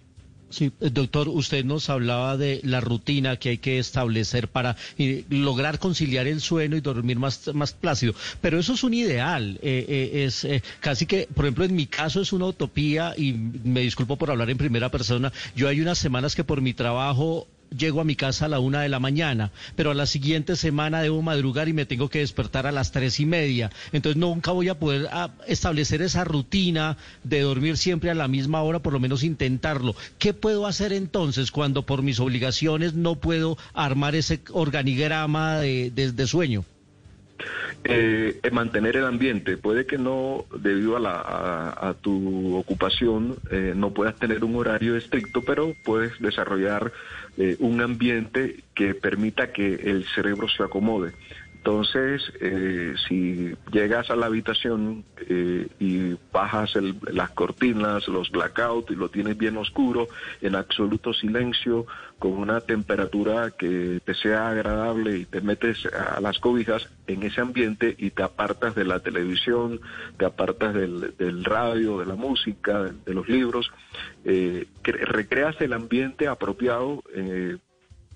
Sí, 0.51 0.73
eh, 0.81 0.91
doctor, 0.91 1.29
usted 1.29 1.65
nos 1.65 1.89
hablaba 1.91 2.37
de 2.37 2.61
la 2.65 2.81
rutina 2.81 3.37
que 3.37 3.51
hay 3.51 3.59
que 3.59 3.79
establecer 3.79 4.49
para 4.49 4.77
eh, 4.99 5.25
lograr 5.31 5.79
conciliar 5.79 6.27
el 6.27 6.41
sueño 6.41 6.77
y 6.77 6.81
dormir 6.81 7.19
más, 7.19 7.55
más 7.55 7.73
plácido. 7.73 8.15
Pero 8.41 8.59
eso 8.59 8.75
es 8.75 8.83
un 8.83 8.93
ideal. 8.93 9.59
Eh, 9.63 10.25
es 10.27 10.47
casi 10.81 11.07
que, 11.07 11.29
por 11.35 11.45
ejemplo, 11.45 11.65
en 11.65 11.75
mi 11.75 11.87
caso 11.87 12.21
es 12.21 12.33
una 12.33 12.47
utopía 12.47 13.15
y 13.17 13.33
me 13.33 13.81
disculpo 13.81 14.17
por 14.17 14.31
hablar 14.31 14.51
en 14.51 14.59
primera 14.59 14.91
persona. 14.91 15.33
Yo 15.55 15.69
hay 15.69 15.81
unas 15.81 15.99
semanas 15.99 16.35
que 16.35 16.45
por 16.45 16.61
mi 16.61 16.75
trabajo 16.75 17.47
llego 17.77 18.01
a 18.01 18.05
mi 18.05 18.17
casa 18.17 18.47
a 18.47 18.49
la 18.49 18.61
una 18.61 18.83
de 18.83 18.89
la 18.89 19.01
mañana, 19.01 19.51
pero 19.77 19.91
a 19.91 19.95
la 19.95 20.07
siguiente 20.07 20.57
semana 20.57 21.03
debo 21.03 21.23
madrugar 21.23 21.69
y 21.69 21.73
me 21.73 21.87
tengo 21.87 22.09
que 22.09 22.21
despertar 22.21 22.67
a 22.67 22.73
las 22.73 22.93
tres 22.93 23.21
y 23.21 23.27
media. 23.27 23.71
Entonces 23.93 24.19
nunca 24.19 24.53
voy 24.53 24.69
a 24.69 24.79
poder 24.79 25.09
ah, 25.13 25.31
establecer 25.47 26.03
esa 26.03 26.25
rutina 26.25 26.97
de 27.25 27.41
dormir 27.41 27.77
siempre 27.77 28.11
a 28.11 28.15
la 28.15 28.29
misma 28.29 28.63
hora, 28.63 28.81
por 28.81 28.93
lo 28.93 29.01
menos 29.01 29.23
intentarlo. 29.23 29.95
¿Qué 30.19 30.35
puedo 30.35 30.67
hacer 30.67 30.93
entonces 30.93 31.51
cuando 31.51 31.87
por 31.87 32.03
mis 32.03 32.21
obligaciones 32.21 32.95
no 32.95 33.17
puedo 33.17 33.57
armar 33.75 34.15
ese 34.15 34.41
organigrama 34.53 35.61
de, 35.61 36.27
sueño? 36.27 36.65
Eh, 37.85 38.41
mantener 38.53 38.97
el 38.97 39.07
ambiente. 39.07 39.57
Puede 39.57 39.87
que 39.87 39.97
no, 39.97 40.45
debido 40.59 40.97
a, 40.97 41.01
la, 41.01 41.97
tu 42.01 42.57
ocupación, 42.57 43.37
eh, 43.51 43.73
no 43.75 43.93
puedas 43.93 44.17
tener 44.17 44.45
un 44.45 44.57
horario 44.57 44.97
estricto, 44.97 45.43
pero 45.43 45.75
puedes 45.85 46.19
desarrollar 46.21 46.93
eh, 47.39 47.57
un 47.59 47.81
ambiente 47.81 48.57
que 48.75 48.95
permita 48.95 49.53
que 49.53 49.75
el 49.75 50.05
cerebro 50.15 50.49
se 50.49 50.63
acomode. 50.63 51.13
Entonces, 51.61 52.23
eh, 52.41 52.95
si 53.07 53.55
llegas 53.71 54.09
a 54.09 54.17
la 54.17 54.27
habitación 54.27 55.05
eh, 55.29 55.69
y 55.79 56.17
bajas 56.33 56.73
las 57.13 57.31
cortinas, 57.33 58.09
los 58.09 58.31
blackouts 58.31 58.91
y 58.91 58.95
lo 58.95 59.11
tienes 59.11 59.37
bien 59.37 59.59
oscuro, 59.59 60.09
en 60.41 60.55
absoluto 60.55 61.13
silencio, 61.13 61.85
con 62.19 62.33
una 62.33 62.63
temperatura 62.63 63.51
que 63.51 64.01
te 64.03 64.15
sea 64.15 64.49
agradable 64.49 65.19
y 65.19 65.27
te 65.27 65.43
metes 65.43 65.85
a 65.85 66.19
las 66.23 66.39
cobijas 66.39 66.89
en 67.07 67.25
ese 67.25 67.43
ambiente 67.43 67.95
y 67.99 68.09
te 68.09 68.23
apartas 68.23 68.75
de 68.75 68.87
la 68.87 69.01
televisión, 69.01 69.83
te 70.17 70.25
apartas 70.25 70.73
del, 70.73 71.45
radio, 71.45 71.99
de 71.99 72.07
la 72.07 72.15
música, 72.15 72.85
de, 72.85 73.13
los 73.15 73.29
libros, 73.29 73.71
eh, 74.25 74.67
recreas 74.83 75.61
el 75.61 75.75
ambiente 75.75 76.27
apropiado 76.27 77.03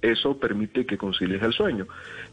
eso 0.04 0.37
permite 0.37 0.84
que 0.84 0.99
concilies 0.99 1.42
el 1.42 1.52
sueño. 1.52 1.87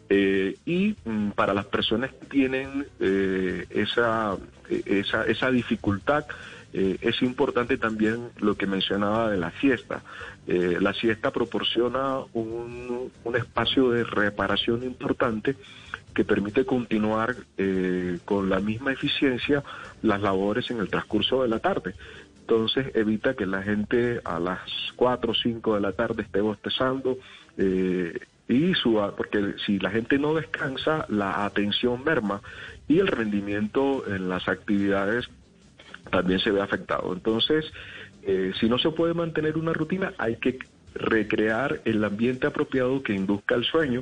Eh, 0.09 0.57
y 0.65 0.95
mm, 1.05 1.31
para 1.31 1.53
las 1.53 1.65
personas 1.65 2.11
que 2.11 2.25
tienen 2.25 2.85
eh, 2.99 3.65
esa, 3.69 4.37
esa, 4.69 5.25
esa, 5.25 5.51
dificultad, 5.51 6.25
eh, 6.73 6.97
es 7.01 7.21
importante 7.21 7.77
también 7.77 8.29
lo 8.39 8.55
que 8.55 8.67
mencionaba 8.67 9.31
de 9.31 9.37
la 9.37 9.51
siesta. 9.59 10.03
la 10.47 10.93
siesta 10.93 11.31
proporciona 11.31 12.19
un, 12.33 13.09
un, 13.23 13.35
espacio 13.35 13.91
de 13.91 14.03
reparación 14.03 14.83
importante 14.83 15.55
que 16.13 16.25
permite 16.25 16.65
continuar 16.65 17.35
con 18.25 18.49
la 18.49 18.59
misma 18.59 18.91
eficiencia 18.91 19.63
las 20.01 20.21
labores 20.21 20.69
en 20.71 20.79
el 20.79 20.89
transcurso 20.89 21.43
de 21.43 21.47
la 21.47 21.59
tarde. 21.59 21.93
Entonces 22.41 22.93
evita 22.95 23.33
que 23.33 23.45
la 23.45 23.63
gente 23.63 24.19
a 24.25 24.37
las 24.37 24.59
4 24.97 25.31
o 25.31 25.33
5 25.33 25.75
de 25.75 25.81
la 25.81 25.93
tarde 25.93 26.23
esté 26.23 26.41
bostezando, 26.41 27.17
eh, 27.57 28.19
y 28.47 28.73
su, 28.73 28.99
porque 29.15 29.55
si 29.65 29.79
la 29.79 29.91
gente 29.91 30.17
no 30.19 30.33
descansa, 30.33 31.05
la 31.09 31.45
atención 31.45 32.03
merma 32.03 32.41
y 32.87 32.99
el 32.99 33.07
rendimiento 33.07 34.03
en 34.07 34.27
las 34.27 34.47
actividades 34.47 35.29
también 36.09 36.39
se 36.39 36.51
ve 36.51 36.61
afectado. 36.61 37.13
Entonces, 37.13 37.71
eh, 38.23 38.51
si 38.59 38.67
no 38.67 38.77
se 38.77 38.91
puede 38.91 39.13
mantener 39.13 39.57
una 39.57 39.73
rutina, 39.73 40.13
hay 40.17 40.35
que 40.35 40.59
recrear 40.93 41.79
el 41.85 42.03
ambiente 42.03 42.47
apropiado 42.47 43.01
que 43.01 43.13
induzca 43.13 43.55
el 43.55 43.63
sueño 43.63 44.01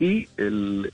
y 0.00 0.26
el, 0.36 0.90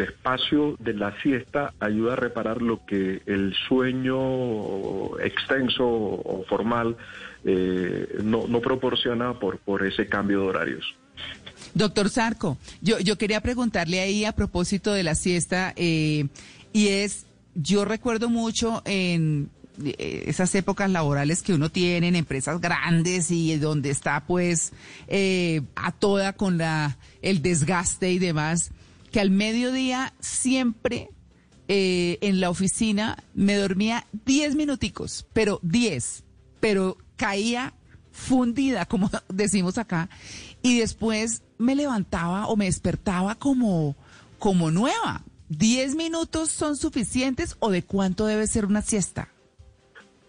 espacio 0.00 0.76
de 0.80 0.94
la 0.94 1.14
siesta 1.20 1.72
ayuda 1.78 2.14
a 2.14 2.16
reparar 2.16 2.62
lo 2.62 2.84
que 2.84 3.20
el 3.26 3.54
sueño 3.68 5.18
extenso 5.20 5.86
o 5.86 6.44
formal 6.48 6.96
eh, 7.44 8.18
no, 8.24 8.48
no 8.48 8.60
proporciona 8.60 9.34
por, 9.34 9.58
por 9.58 9.86
ese 9.86 10.08
cambio 10.08 10.40
de 10.40 10.46
horarios. 10.46 10.96
Doctor 11.74 12.10
Sarco, 12.10 12.58
yo, 12.80 12.98
yo 12.98 13.16
quería 13.16 13.40
preguntarle 13.40 14.00
ahí 14.00 14.24
a 14.24 14.32
propósito 14.32 14.92
de 14.92 15.02
la 15.02 15.14
siesta, 15.14 15.72
eh, 15.76 16.26
y 16.72 16.88
es, 16.88 17.26
yo 17.54 17.84
recuerdo 17.84 18.28
mucho 18.28 18.82
en 18.84 19.50
eh, 19.84 20.24
esas 20.26 20.54
épocas 20.54 20.90
laborales 20.90 21.42
que 21.42 21.54
uno 21.54 21.70
tiene 21.70 22.08
en 22.08 22.16
empresas 22.16 22.60
grandes 22.60 23.30
y 23.30 23.56
donde 23.56 23.90
está 23.90 24.24
pues 24.26 24.72
eh, 25.08 25.62
a 25.76 25.92
toda 25.92 26.32
con 26.32 26.58
la 26.58 26.98
el 27.22 27.42
desgaste 27.42 28.10
y 28.10 28.18
demás, 28.18 28.70
que 29.12 29.20
al 29.20 29.30
mediodía 29.30 30.12
siempre 30.20 31.08
en 31.72 32.40
la 32.40 32.50
oficina 32.50 33.22
me 33.32 33.54
dormía 33.54 34.04
10 34.26 34.56
minuticos, 34.56 35.24
pero 35.32 35.60
10, 35.62 36.24
pero 36.58 36.98
caía 37.14 37.74
fundida, 38.12 38.86
como 38.86 39.10
decimos 39.28 39.78
acá, 39.78 40.08
y 40.62 40.78
después 40.78 41.42
me 41.58 41.74
levantaba 41.74 42.46
o 42.46 42.56
me 42.56 42.66
despertaba 42.66 43.34
como, 43.34 43.96
como 44.38 44.70
nueva. 44.70 45.22
¿Diez 45.48 45.96
minutos 45.96 46.50
son 46.50 46.76
suficientes 46.76 47.56
o 47.58 47.70
de 47.70 47.82
cuánto 47.82 48.26
debe 48.26 48.46
ser 48.46 48.66
una 48.66 48.82
siesta? 48.82 49.28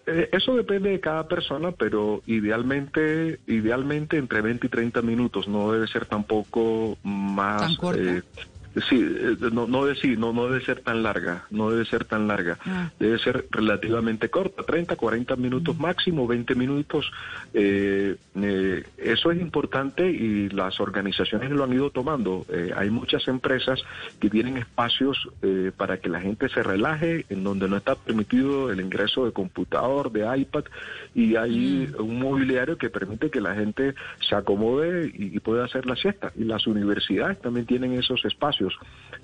Eh, 0.07 0.29
eso 0.31 0.55
depende 0.55 0.89
de 0.89 1.00
cada 1.00 1.27
persona, 1.27 1.71
pero 1.71 2.23
idealmente, 2.25 3.39
idealmente 3.45 4.17
entre 4.17 4.41
20 4.41 4.65
y 4.65 4.69
30 4.69 5.01
minutos, 5.03 5.47
no 5.47 5.71
debe 5.71 5.88
ser 5.88 6.05
tampoco 6.05 6.97
más... 7.03 7.77
Eh, 7.95 8.23
Sí, 8.74 8.96
eh, 9.01 9.36
no, 9.51 9.68
no, 9.68 9.86
debe, 9.86 10.16
no, 10.16 10.32
no 10.32 10.48
debe 10.48 10.63
ser 10.63 10.80
tan 10.80 11.04
larga, 11.04 11.44
no 11.50 11.72
debe 11.72 11.84
ser 11.86 12.06
tan 12.06 12.28
larga, 12.28 12.58
ah. 12.66 12.90
debe 13.00 13.20
ser 13.20 13.46
relativamente 13.51 14.30
corta, 14.30 14.63
30, 14.63 14.96
40 14.96 15.36
minutos 15.36 15.78
mm. 15.78 15.82
máximo, 15.82 16.25
20 16.25 16.56
minutos. 16.56 17.12
Eh, 17.54 18.16
eh, 18.36 18.84
eso 18.98 19.32
es 19.32 19.42
importante 19.42 20.10
y 20.10 20.50
las 20.50 20.80
organizaciones 20.80 21.51
lo 21.51 21.66
han 21.66 21.74
ido 21.74 21.90
tomando. 21.90 22.46
hay 22.75 22.90
muchas 22.90 23.28
empresas 23.28 23.82
que 24.20 24.30
tienen 24.30 24.58
espacios 24.58 25.30
para 25.75 25.98
que 25.98 26.10
la 26.10 26.22
gente 26.22 26.48
se 26.50 26.63
relaje, 26.63 27.25
en 27.30 27.44
donde 27.44 27.68
no 27.68 27.78
está 27.78 27.96
permitido 27.96 28.72
el 28.72 28.80
ingreso 28.80 29.25
de 29.25 29.32
computador, 29.32 30.12
de 30.12 30.38
iPad, 30.38 30.63
y 31.13 31.36
hay 31.36 31.90
mm. 31.92 32.01
un 32.01 32.20
mobiliario 32.20 32.78
que 32.78 32.90
permite 32.90 33.30
que 33.30 33.42
la 33.42 33.54
gente 33.54 33.96
se 34.28 34.36
acomode 34.36 35.12
y, 35.13 35.36
y 35.36 35.40
pueda 35.40 35.66
hacer 35.66 35.86
la 35.86 35.96
siesta. 35.98 36.32
Y 36.38 36.46
las 36.46 36.68
universidades 36.68 37.42
también 37.42 37.66
tienen 37.66 37.94
esos 37.94 38.24
espacios 38.24 38.61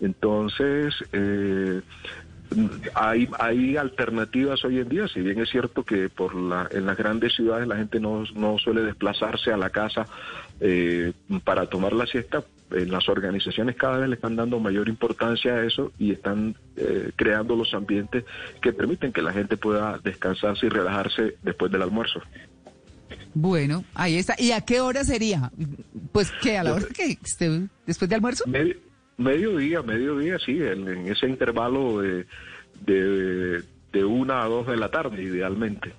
entonces, 0.02 0.94
eh, 1.12 1.82
hay, 2.94 3.28
hay 3.40 3.78
alternativas 3.78 4.64
hoy 4.64 4.80
en 4.80 4.90
día, 4.90 5.08
si 5.08 5.22
bien 5.22 5.40
es 5.40 5.50
cierto 5.50 5.84
que 5.84 6.10
por 6.10 6.36
la, 6.36 6.68
en 6.72 6.86
las 6.86 6.98
grandes 6.98 7.34
ciudades 7.36 7.68
la 7.68 7.76
gente 7.76 8.00
no, 8.00 8.24
no 8.36 8.58
suele 8.58 8.82
desplazarse 8.82 9.52
a 9.52 9.58
la 9.58 9.70
casa 9.70 10.06
eh, 10.60 11.14
para 11.44 11.66
tomar 11.68 11.94
la 11.94 12.06
siesta, 12.06 12.44
en 12.72 12.92
las 12.92 13.08
organizaciones 13.08 13.76
cada 13.76 13.98
vez 13.98 14.10
le 14.10 14.16
están 14.16 14.36
dando 14.36 14.60
mayor 14.60 14.90
importancia 14.90 15.56
a 15.56 15.66
eso 15.66 15.92
y 15.98 16.12
están 16.12 16.56
eh, 16.76 17.12
creando 17.16 17.56
los 17.56 17.74
ambientes 17.74 18.26
que 18.62 18.74
permiten 18.74 19.14
que 19.14 19.22
la 19.22 19.34
gente 19.34 19.58
pueda 19.58 20.00
descansarse 20.04 20.66
y 20.66 20.70
relajarse 20.70 21.38
después 21.44 21.72
del 21.72 21.82
almuerzo. 21.82 22.22
Bueno, 23.34 23.86
ahí 23.94 24.18
está. 24.18 24.36
¿Y 24.38 24.52
a 24.52 24.62
qué 24.62 24.82
hora 24.82 25.04
sería? 25.04 25.52
Pues 26.12 26.32
que 26.42 26.58
a 26.58 26.64
la 26.64 26.74
hora 26.74 26.86
que 26.94 27.18
esté 27.24 27.68
después 27.86 28.10
de 28.10 28.16
almuerzo. 28.16 28.44
Medio, 28.48 28.76
mediodía, 29.18 29.82
mediodía, 29.82 30.38
sí, 30.40 30.62
en, 30.62 30.88
en 30.88 31.08
ese 31.08 31.28
intervalo 31.28 32.02
de, 32.02 32.26
de, 32.86 33.64
de 33.92 34.06
una 34.06 34.44
a 34.44 34.48
dos 34.48 34.68
de 34.68 34.78
la 34.78 34.90
tarde, 34.90 35.22
idealmente. 35.22 35.94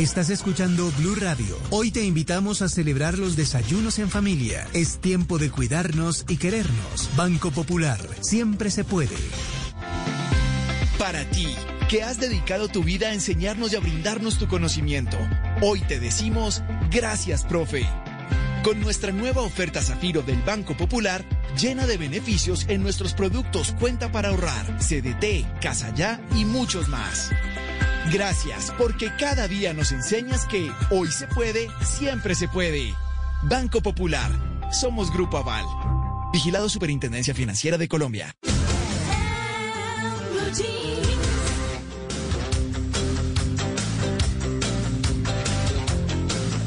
Estás 0.00 0.30
escuchando 0.30 0.90
Blue 0.96 1.14
Radio. 1.14 1.58
Hoy 1.68 1.90
te 1.90 2.02
invitamos 2.02 2.62
a 2.62 2.70
celebrar 2.70 3.18
los 3.18 3.36
desayunos 3.36 3.98
en 3.98 4.08
familia. 4.08 4.66
Es 4.72 4.98
tiempo 4.98 5.36
de 5.36 5.50
cuidarnos 5.50 6.24
y 6.26 6.38
querernos. 6.38 7.10
Banco 7.18 7.50
Popular. 7.50 8.00
Siempre 8.22 8.70
se 8.70 8.82
puede. 8.82 9.14
Para 10.98 11.28
ti, 11.28 11.48
que 11.90 12.02
has 12.02 12.18
dedicado 12.18 12.68
tu 12.68 12.82
vida 12.82 13.08
a 13.08 13.12
enseñarnos 13.12 13.74
y 13.74 13.76
a 13.76 13.80
brindarnos 13.80 14.38
tu 14.38 14.48
conocimiento, 14.48 15.18
hoy 15.60 15.82
te 15.82 16.00
decimos 16.00 16.62
gracias, 16.90 17.44
profe. 17.44 17.86
Con 18.64 18.80
nuestra 18.80 19.12
nueva 19.12 19.42
oferta 19.42 19.82
Zafiro 19.82 20.22
del 20.22 20.40
Banco 20.40 20.74
Popular, 20.78 21.26
llena 21.60 21.86
de 21.86 21.98
beneficios 21.98 22.64
en 22.68 22.82
nuestros 22.82 23.12
productos 23.12 23.74
Cuenta 23.78 24.10
para 24.10 24.30
ahorrar, 24.30 24.78
CDT, 24.78 25.60
Casa 25.60 25.92
Ya 25.94 26.26
y 26.34 26.46
muchos 26.46 26.88
más. 26.88 27.30
Gracias, 28.12 28.72
porque 28.76 29.12
cada 29.18 29.46
día 29.46 29.72
nos 29.72 29.92
enseñas 29.92 30.46
que 30.46 30.72
hoy 30.90 31.08
se 31.12 31.26
puede, 31.28 31.68
siempre 31.82 32.34
se 32.34 32.48
puede. 32.48 32.94
Banco 33.42 33.80
Popular. 33.80 34.30
Somos 34.72 35.12
Grupo 35.12 35.38
Aval. 35.38 35.64
Vigilado 36.32 36.68
Superintendencia 36.68 37.34
Financiera 37.34 37.78
de 37.78 37.88
Colombia. 37.88 38.34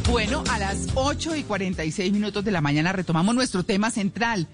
Bueno, 0.10 0.44
a 0.50 0.60
las 0.60 0.90
8 0.94 1.36
y 1.36 1.44
46 1.44 2.14
minutos 2.14 2.46
de 2.46 2.52
la 2.52 2.62
mañana 2.62 2.94
retomamos 2.94 3.34
nuestro 3.34 3.64
tema 3.64 3.90
central. 3.90 4.48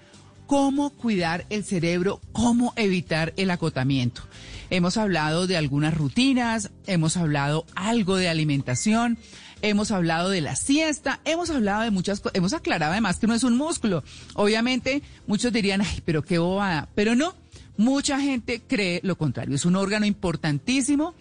¿Cómo 0.50 0.90
cuidar 0.90 1.46
el 1.48 1.62
cerebro? 1.62 2.20
¿Cómo 2.32 2.72
evitar 2.74 3.32
el 3.36 3.52
acotamiento? 3.52 4.22
Hemos 4.68 4.96
hablado 4.96 5.46
de 5.46 5.56
algunas 5.56 5.94
rutinas, 5.94 6.72
hemos 6.88 7.16
hablado 7.16 7.66
algo 7.76 8.16
de 8.16 8.28
alimentación, 8.28 9.16
hemos 9.62 9.92
hablado 9.92 10.28
de 10.28 10.40
la 10.40 10.56
siesta, 10.56 11.20
hemos 11.24 11.50
hablado 11.50 11.82
de 11.82 11.92
muchas 11.92 12.18
cosas, 12.18 12.34
hemos 12.34 12.52
aclarado 12.52 12.90
además 12.90 13.20
que 13.20 13.28
no 13.28 13.34
es 13.34 13.44
un 13.44 13.56
músculo. 13.56 14.02
Obviamente 14.34 15.04
muchos 15.28 15.52
dirían, 15.52 15.82
ay, 15.82 16.02
pero 16.04 16.22
qué 16.24 16.38
bobada, 16.38 16.88
pero 16.96 17.14
no, 17.14 17.36
mucha 17.76 18.18
gente 18.18 18.60
cree 18.66 18.98
lo 19.04 19.16
contrario, 19.16 19.54
es 19.54 19.64
un 19.64 19.76
órgano 19.76 20.04
importantísimo, 20.04 21.14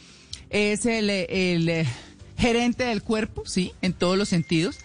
es 0.49 0.87
el, 0.87 1.07
el 1.11 1.69
eh, 1.69 1.85
gerente 2.35 2.83
del 2.85 3.03
cuerpo, 3.03 3.43
sí, 3.45 3.73
en 3.83 3.93
todos 3.93 4.17
los 4.17 4.27
sentidos. 4.27 4.79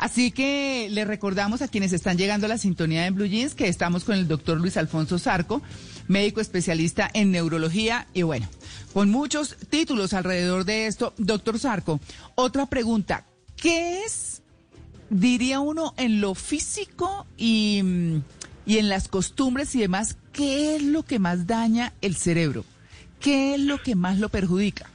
Así 0.00 0.30
que 0.30 0.88
le 0.90 1.04
recordamos 1.04 1.60
a 1.60 1.68
quienes 1.68 1.92
están 1.92 2.16
llegando 2.16 2.46
a 2.46 2.48
la 2.48 2.56
sintonía 2.56 3.02
de 3.02 3.10
Blue 3.10 3.26
Jeans 3.26 3.54
que 3.54 3.68
estamos 3.68 4.04
con 4.04 4.14
el 4.14 4.26
doctor 4.26 4.58
Luis 4.58 4.78
Alfonso 4.78 5.18
Zarco, 5.18 5.60
médico 6.08 6.40
especialista 6.40 7.10
en 7.12 7.30
neurología 7.30 8.06
y 8.14 8.22
bueno, 8.22 8.48
con 8.94 9.10
muchos 9.10 9.58
títulos 9.68 10.14
alrededor 10.14 10.64
de 10.64 10.86
esto. 10.86 11.12
Doctor 11.18 11.58
Zarco, 11.58 12.00
otra 12.34 12.64
pregunta, 12.64 13.26
¿qué 13.56 14.02
es, 14.02 14.40
diría 15.10 15.60
uno, 15.60 15.92
en 15.98 16.22
lo 16.22 16.34
físico 16.34 17.26
y, 17.36 17.82
y 18.64 18.78
en 18.78 18.88
las 18.88 19.06
costumbres 19.06 19.74
y 19.74 19.80
demás, 19.80 20.16
qué 20.32 20.76
es 20.76 20.82
lo 20.82 21.02
que 21.02 21.18
más 21.18 21.46
daña 21.46 21.92
el 22.00 22.16
cerebro? 22.16 22.64
¿Qué 23.20 23.54
es 23.54 23.60
lo 23.60 23.82
que 23.82 23.96
más 23.96 24.18
lo 24.18 24.30
perjudica? 24.30 24.88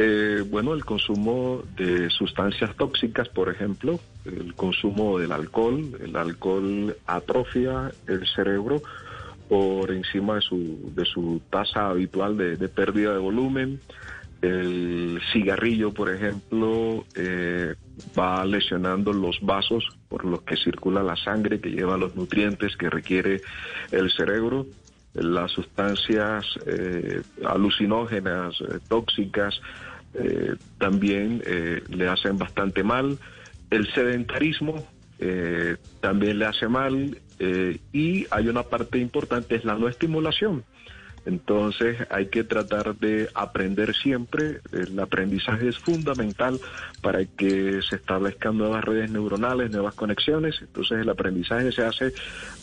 Eh, 0.00 0.44
bueno, 0.48 0.74
el 0.74 0.84
consumo 0.84 1.64
de 1.76 2.08
sustancias 2.10 2.74
tóxicas, 2.76 3.28
por 3.28 3.48
ejemplo, 3.48 3.98
el 4.24 4.54
consumo 4.54 5.18
del 5.18 5.32
alcohol, 5.32 5.90
el 6.00 6.14
alcohol 6.14 6.96
atrofia 7.06 7.90
el 8.06 8.24
cerebro 8.28 8.80
por 9.48 9.90
encima 9.90 10.36
de 10.36 10.42
su, 10.42 10.92
de 10.94 11.04
su 11.04 11.40
tasa 11.50 11.88
habitual 11.88 12.36
de, 12.36 12.68
pérdida 12.68 13.12
de 13.12 13.18
volumen. 13.18 13.80
El 14.40 15.20
cigarrillo, 15.32 15.92
por 15.92 16.14
ejemplo, 16.14 17.04
eh, 17.16 17.74
va 18.16 18.44
lesionando 18.44 19.12
los 19.12 19.40
vasos 19.40 19.84
por 20.08 20.24
los 20.24 20.42
que 20.42 20.56
circula 20.56 21.02
la 21.02 21.16
sangre 21.16 21.60
que 21.60 21.70
lleva 21.70 21.96
los 21.96 22.14
nutrientes 22.14 22.76
que 22.76 22.88
requiere 22.88 23.40
el 23.90 24.12
cerebro. 24.12 24.66
Las 25.20 25.52
sustancias 25.52 26.44
eh, 26.66 27.22
alucinógenas, 27.44 28.54
tóxicas, 28.88 29.60
eh, 30.14 30.56
también 30.78 31.42
eh, 31.46 31.82
le 31.88 32.08
hacen 32.08 32.38
bastante 32.38 32.82
mal. 32.82 33.18
El 33.70 33.92
sedentarismo 33.92 34.86
eh, 35.18 35.76
también 36.00 36.38
le 36.38 36.46
hace 36.46 36.68
mal 36.68 37.18
y 37.92 38.26
hay 38.32 38.48
una 38.48 38.64
parte 38.64 38.98
importante, 38.98 39.54
es 39.54 39.64
la 39.64 39.76
no 39.76 39.88
estimulación. 39.88 40.64
Entonces 41.26 41.96
hay 42.10 42.26
que 42.26 42.44
tratar 42.44 42.96
de 42.96 43.28
aprender 43.34 43.94
siempre. 43.94 44.60
El 44.72 44.98
aprendizaje 44.98 45.68
es 45.68 45.78
fundamental 45.78 46.58
para 47.02 47.24
que 47.24 47.80
se 47.82 47.96
establezcan 47.96 48.56
nuevas 48.56 48.84
redes 48.84 49.10
neuronales, 49.10 49.70
nuevas 49.70 49.94
conexiones. 49.94 50.56
Entonces 50.60 51.00
el 51.00 51.08
aprendizaje 51.08 51.72
se 51.72 51.82
hace 51.82 52.12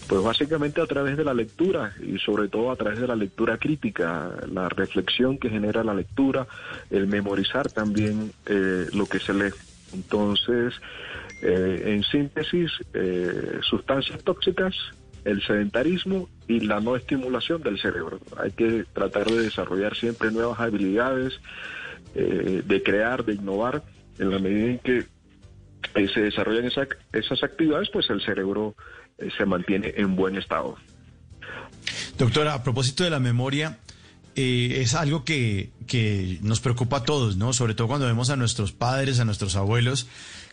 pues 0.08 0.24
básicamente 0.24 0.82
a 0.82 0.86
través 0.86 1.18
de 1.18 1.24
la 1.24 1.34
lectura 1.34 1.94
y 2.02 2.18
sobre 2.20 2.48
todo 2.48 2.72
a 2.72 2.76
través 2.76 3.00
de 3.00 3.08
la 3.08 3.16
lectura 3.16 3.58
crítica, 3.58 4.32
la 4.52 4.70
reflexión 4.70 5.38
que 5.38 5.50
genera 5.50 5.84
la 5.84 5.94
lectura, 5.94 6.48
el 6.90 7.08
memorizar 7.08 7.72
también 7.72 8.32
eh, 8.46 8.86
lo 8.94 9.06
que 9.06 9.20
se 9.20 9.34
lee. 9.34 9.52
Entonces, 9.94 10.74
eh, 11.42 11.84
en 11.86 12.04
síntesis, 12.04 12.72
eh, 12.94 13.60
sustancias 13.62 14.24
tóxicas, 14.24 14.76
el 15.26 15.42
sedentarismo 15.44 16.30
y 16.48 16.62
la 16.62 16.80
no 16.80 16.96
estimulación 16.96 17.62
del 17.62 17.80
cerebro. 17.80 18.20
Hay 18.38 18.52
que 18.52 18.86
tratar 18.94 19.26
de 19.26 19.42
desarrollar 19.42 19.96
siempre 19.96 20.32
nuevas 20.32 20.60
habilidades, 20.60 21.40
de 22.14 22.82
crear, 22.82 23.26
de 23.26 23.34
innovar, 23.34 23.84
en 24.20 24.32
la 24.32 24.40
medida 24.40 24.68
en 24.68 24.80
que 24.80 25.06
se 26.14 26.22
desarrollan 26.22 26.66
esas 26.66 27.44
actividades, 27.44 27.90
pues 27.92 28.10
el 28.10 28.22
cerebro 28.22 28.76
eh, 29.18 29.30
se 29.38 29.46
mantiene 29.46 29.94
en 29.98 30.16
buen 30.16 30.36
estado. 30.36 30.76
Doctora, 32.18 32.54
a 32.54 32.64
propósito 32.64 33.04
de 33.04 33.10
la 33.10 33.20
memoria, 33.20 33.80
eh, 34.36 34.82
es 34.82 34.94
algo 34.96 35.24
que, 35.24 35.72
nos 36.42 36.60
preocupa 36.60 36.98
a 36.98 37.04
todos, 37.04 37.38
¿no? 37.38 37.54
Sobre 37.54 37.76
todo 37.76 37.88
cuando 37.88 38.08
vemos 38.08 38.30
a 38.30 38.36
nuestros 38.36 38.72
padres, 38.72 39.20
a 39.20 39.26
nuestros 39.26 39.56
abuelos, 39.56 40.08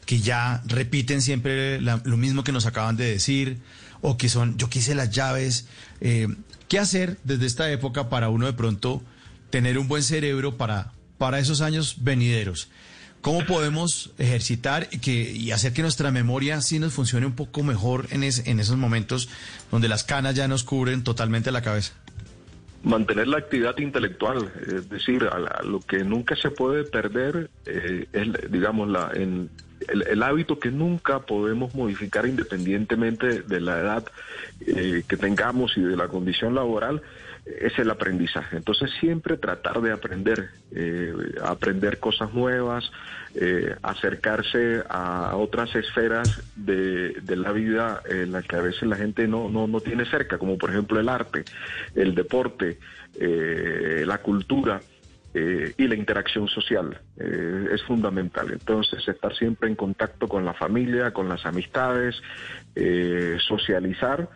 que 0.05 0.21
ya 0.21 0.63
repiten 0.67 1.23
siempre 1.23 1.81
lo 1.81 2.17
mismo 2.17 2.45
que 2.45 2.53
nos 2.53 2.67
acaban 2.67 2.97
de 2.97 3.05
decir, 3.05 3.59
o 4.01 4.17
que 4.17 4.29
son, 4.29 4.57
yo 4.59 4.69
quise 4.69 4.95
las 4.95 5.11
llaves. 5.11 5.67
Eh, 6.01 6.29
¿Qué 6.69 6.79
hacer 6.79 7.19
desde 7.25 7.47
esta 7.47 7.71
época 7.71 8.09
para 8.09 8.29
uno 8.29 8.47
de 8.47 8.53
pronto 8.53 9.03
tener 9.51 9.79
un 9.79 9.89
buen 9.89 10.03
cerebro 10.03 10.57
para, 10.57 10.93
para 11.19 11.39
esos 11.39 11.61
años 11.61 11.97
venideros? 12.01 12.69
¿Cómo 13.21 13.47
podemos 13.47 14.13
ejercitar 14.19 14.89
que, 14.89 15.31
y 15.31 15.53
hacer 15.53 15.73
que 15.73 15.83
nuestra 15.83 16.11
memoria 16.11 16.61
sí 16.61 16.81
nos 16.81 16.93
funcione 16.93 17.25
un 17.25 17.37
poco 17.37 17.63
mejor 17.63 18.09
en, 18.11 18.25
en 18.25 18.59
esos 18.59 18.77
momentos 18.77 19.29
donde 19.71 19.87
las 19.87 20.03
canas 20.03 20.35
ya 20.35 20.49
nos 20.49 20.65
cubren 20.65 21.05
totalmente 21.05 21.53
la 21.53 21.63
cabeza? 21.63 21.93
Mantener 22.83 23.29
la 23.29 23.39
actividad 23.39 23.79
intelectual, 23.79 24.53
es 24.67 24.91
decir, 24.91 25.23
a, 25.23 25.63
lo 25.63 25.79
que 25.79 26.03
nunca 26.03 26.35
se 26.35 26.51
puede 26.51 26.83
perder 26.83 27.49
eh, 27.65 28.09
es, 28.13 28.51
digamos, 28.51 28.89
la, 28.89 29.13
en, 29.15 29.49
el, 29.89 30.23
hábito 30.23 30.59
que 30.59 30.71
nunca 30.71 31.21
podemos 31.21 31.75
modificar 31.75 32.27
independientemente 32.27 33.43
de 33.43 33.61
la 33.61 33.81
edad 33.81 34.05
eh, 34.67 35.03
que 35.07 35.17
tengamos 35.17 35.77
y 35.77 35.83
de 35.83 35.97
la 35.97 36.09
condición 36.09 36.55
laboral 36.55 37.03
es 37.45 37.77
el 37.79 37.91
aprendizaje. 37.91 38.57
Entonces 38.57 38.91
siempre 39.01 39.37
tratar 39.37 39.81
de 39.81 39.91
aprender, 39.91 40.51
eh, 40.71 41.13
aprender 41.43 41.99
cosas 41.99 42.33
nuevas, 42.33 42.91
eh, 43.35 43.75
acercarse 43.83 44.83
a 44.89 45.35
otras 45.37 45.75
esferas 45.75 46.43
de, 46.55 47.21
la 47.37 47.51
vida 47.51 48.03
en 48.09 48.31
las 48.31 48.47
que 48.47 48.57
a 48.57 48.61
veces 48.61 48.83
la 48.83 48.97
gente 48.97 49.27
no, 49.27 49.49
no, 49.49 49.67
no 49.67 49.81
tiene 49.81 50.05
cerca, 50.05 50.39
como 50.39 50.57
por 50.57 50.71
ejemplo 50.71 51.01
el 51.01 51.09
arte, 51.09 51.45
el 51.97 52.15
deporte, 52.15 52.79
la 53.19 54.19
cultura. 54.19 54.81
Y 55.35 55.89
la 55.89 55.95
interacción 55.95 56.47
social 56.49 57.01
es 57.17 57.83
fundamental. 57.85 58.53
Entonces, 58.53 59.07
estar 59.09 59.35
siempre 59.35 59.69
en 59.69 59.77
contacto 59.77 60.29
con 60.29 60.45
la 60.45 60.53
familia, 60.53 61.13
con 61.13 61.29
las 61.29 61.47
amistades, 61.47 62.21
socializar 63.47 64.29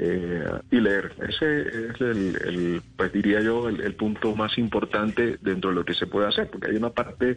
eh, 0.00 0.44
y 0.70 0.78
leer. 0.78 1.12
Ese 1.28 1.62
es 1.88 2.00
el, 2.00 2.80
pues 2.96 3.12
diría 3.12 3.40
yo, 3.40 3.68
el, 3.68 3.94
punto 3.96 4.36
más 4.36 4.56
importante 4.56 5.38
dentro 5.40 5.70
de 5.70 5.76
lo 5.76 5.84
que 5.84 5.94
se 5.94 6.06
puede 6.06 6.28
hacer, 6.28 6.48
porque 6.48 6.68
hay 6.70 6.76
una 6.76 6.90
parte 6.90 7.36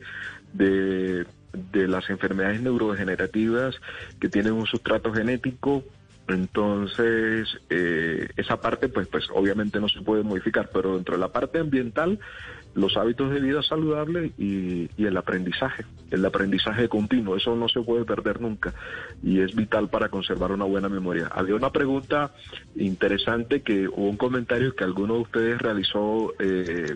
de, 0.54 1.26
de 1.71 1.88
las 1.88 2.08
enfermedades 2.12 2.62
neurodegenerativas 2.62 3.82
que 4.19 4.30
tienen 4.30 4.54
un 4.54 4.67
sustrato 4.67 5.12
genético 5.12 5.84
entonces, 6.28 7.47
eh, 7.69 8.30
esa 8.38 8.62
parte, 8.62 8.89
pues, 8.89 9.08
pues 9.08 9.26
obviamente 9.34 9.80
no 9.80 9.89
se 9.89 10.02
puede 10.02 10.24
modificar, 10.24 10.69
pero 10.71 10.95
dentro 10.95 11.15
de 11.15 11.19
la 11.19 11.30
parte 11.30 11.60
ambiental, 11.60 12.19
los 12.73 12.95
hábitos 12.97 13.31
de 13.31 13.39
vida 13.39 13.62
saludable 13.63 14.31
y, 14.38 14.89
el 14.97 15.17
aprendizaje, 15.17 15.86
el 16.10 16.25
aprendizaje 16.25 16.88
continuo, 16.88 17.36
eso 17.36 17.55
no 17.55 17.67
se 17.67 17.81
puede 17.81 18.05
perder 18.05 18.39
nunca 18.39 18.73
y 19.23 19.41
es 19.41 19.55
vital 19.55 19.89
para 19.89 20.10
conservar 20.10 20.51
una 20.51 20.65
buena 20.65 20.89
memoria. 20.89 21.27
Había 21.31 21.55
una 21.55 21.71
pregunta 21.71 22.31
interesante 22.75 23.62
que 23.62 23.88
hubo 23.88 24.10
un 24.10 24.17
comentario 24.17 24.75
que 24.75 24.84
alguno 24.84 25.15
de 25.15 25.19
ustedes 25.21 25.62
realizó 25.62 26.34
eh, 26.39 26.95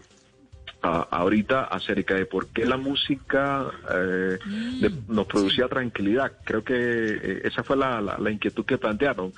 ahorita 0.85 1.63
acerca 1.65 2.15
de 2.15 2.25
por 2.25 2.47
qué 2.47 2.65
la 2.65 2.77
música 2.77 3.65
eh, 3.93 4.37
mm, 4.45 5.13
nos 5.13 5.27
producía 5.27 5.67
tranquilidad. 5.67 6.33
Creo 6.43 6.63
que 6.63 6.75
eh, 6.75 7.41
esa 7.43 7.63
fue 7.63 7.77
la, 7.77 8.17
inquietud 8.31 8.65
que 8.65 8.77
plantearon. 8.77 9.33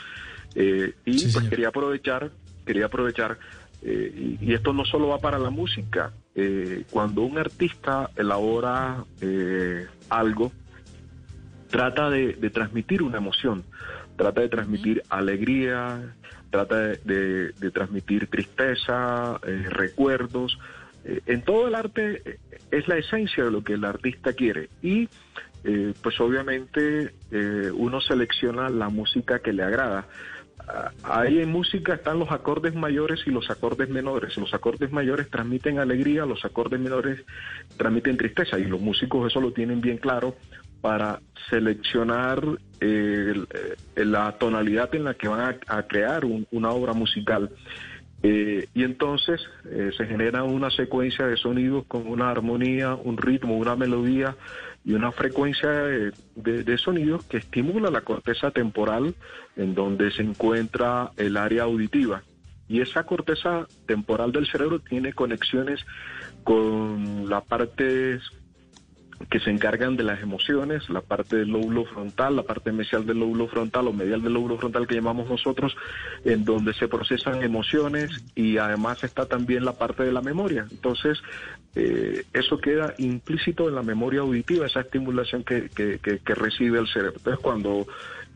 Eh, 0.56 0.94
y 1.06 1.32
pues 1.32 1.50
quería 1.50 1.70
aprovechar, 1.70 2.32
quería 2.66 2.86
aprovechar, 2.86 3.38
y, 3.84 4.54
esto 4.54 4.74
no 4.74 4.86
solo 4.86 5.10
va 5.10 5.20
para 5.20 5.38
la 5.38 5.50
música, 5.50 6.12
cuando 6.92 7.24
un 7.24 7.38
artista 7.38 8.12
elabora 8.16 9.04
algo, 10.10 10.52
trata 11.70 12.10
de, 12.10 12.34
transmitir 12.52 13.02
una 13.02 13.18
emoción, 13.18 13.64
trata 14.16 14.42
de 14.42 14.50
transmitir 14.50 15.04
alegría, 15.10 16.16
trata 16.52 16.76
de, 16.80 17.54
de 17.54 17.72
transmitir 17.72 18.28
tristeza, 18.28 19.40
recuerdos, 19.70 20.60
eh, 21.08 21.22
en 21.26 21.42
todo 21.42 21.68
el 21.70 21.76
arte 21.76 22.22
eh, 22.26 22.38
es 22.70 22.88
la 22.90 22.98
esencia 22.98 23.46
de 23.46 23.52
lo 23.52 23.64
que 23.64 23.74
el 23.74 23.86
artista 23.86 24.34
quiere 24.34 24.70
y 24.82 25.08
eh, 25.64 25.94
pues 26.04 26.20
obviamente 26.20 27.14
uno 27.74 28.00
selecciona 28.02 28.70
la 28.70 28.90
música 28.90 29.40
que 29.40 29.54
le 29.54 29.64
agrada. 29.64 30.06
Ah, 30.68 30.92
ahí 31.04 31.40
en 31.40 31.50
música 31.50 31.94
están 31.94 32.20
los 32.20 32.30
acordes 32.32 32.76
mayores 32.76 33.22
y 33.26 33.32
los 33.32 33.50
acordes 33.50 33.90
menores. 33.90 34.36
Los 34.38 34.54
acordes 34.54 34.92
mayores 34.92 35.30
transmiten 35.30 35.80
alegría, 35.80 36.26
los 36.26 36.44
acordes 36.44 36.80
menores 36.80 37.24
transmiten 37.78 38.18
tristeza 38.18 38.60
y 38.60 38.66
los 38.66 38.82
músicos 38.82 39.32
eso 39.32 39.40
lo 39.40 39.54
tienen 39.54 39.80
bien 39.80 39.98
claro 39.98 40.36
para 40.82 41.22
seleccionar 41.50 42.44
la 43.96 44.32
tonalidad 44.34 44.94
en 44.94 45.06
la 45.06 45.14
que 45.14 45.28
van 45.28 45.60
a, 45.68 45.84
crear 45.84 46.24
una 46.52 46.70
obra 46.70 46.94
musical. 46.94 47.50
Eh, 48.30 48.68
y 48.74 48.84
entonces 48.84 49.40
eh, 49.72 49.92
se 49.96 50.06
genera 50.06 50.44
una 50.44 50.70
secuencia 50.70 51.26
de 51.26 51.38
sonidos 51.38 51.86
con 51.88 52.08
una 52.08 52.30
armonía, 52.30 52.94
un 52.94 53.16
ritmo, 53.16 53.56
una 53.56 53.78
melodía 53.78 54.36
y 54.84 54.92
una 54.92 55.14
frecuencia 55.14 55.70
de, 55.70 56.78
sonidos 56.78 57.24
que 57.24 57.38
estimula 57.38 57.90
la 57.90 58.02
corteza 58.02 58.52
temporal 58.52 59.16
en 59.56 59.74
donde 59.74 60.12
se 60.12 60.24
encuentra 60.24 61.12
el 61.16 61.38
área 61.38 61.64
auditiva. 61.64 62.24
Y 62.68 62.82
esa 62.82 63.06
corteza 63.06 63.66
temporal 63.86 64.34
del 64.34 64.46
cerebro 64.46 64.80
tiene 64.80 65.14
conexiones 65.14 65.86
con 66.44 67.30
la 67.30 67.40
parte 67.40 68.20
que 69.30 69.40
se 69.40 69.50
encargan 69.50 69.98
de 69.98 70.04
las 70.04 70.22
emociones, 70.22 70.90
la 70.90 71.02
parte 71.02 71.38
del 71.38 71.50
lóbulo 71.50 71.86
frontal, 71.86 72.36
la 72.36 72.44
parte 72.44 72.72
mesial 72.72 73.06
del 73.06 73.20
lóbulo 73.20 73.48
frontal 73.48 73.88
o 73.88 73.94
medial 73.94 74.22
del 74.22 74.34
lóbulo 74.34 74.58
frontal 74.58 74.88
que 74.88 74.96
llamamos 74.96 75.30
nosotros, 75.30 75.76
en 76.24 76.46
donde 76.46 76.74
se 76.74 76.88
procesan 76.88 77.42
emociones 77.44 78.24
y 78.36 78.58
además 78.58 79.04
está 79.04 79.26
también 79.26 79.66
la 79.66 79.74
parte 79.74 80.04
de 80.04 80.12
la 80.12 80.22
memoria. 80.22 80.68
Entonces, 80.70 81.18
eh, 81.76 82.26
eso 82.34 82.60
queda 82.60 82.94
implícito 83.00 83.68
en 83.68 83.76
la 83.76 83.84
memoria 83.84 84.22
auditiva, 84.22 84.66
esa 84.66 84.82
estimulación 84.82 85.44
que, 85.44 85.70
que, 85.70 86.36
recibe 86.36 86.80
el 86.80 86.88
cerebro. 86.88 87.18
Entonces, 87.18 87.44
cuando 87.44 87.88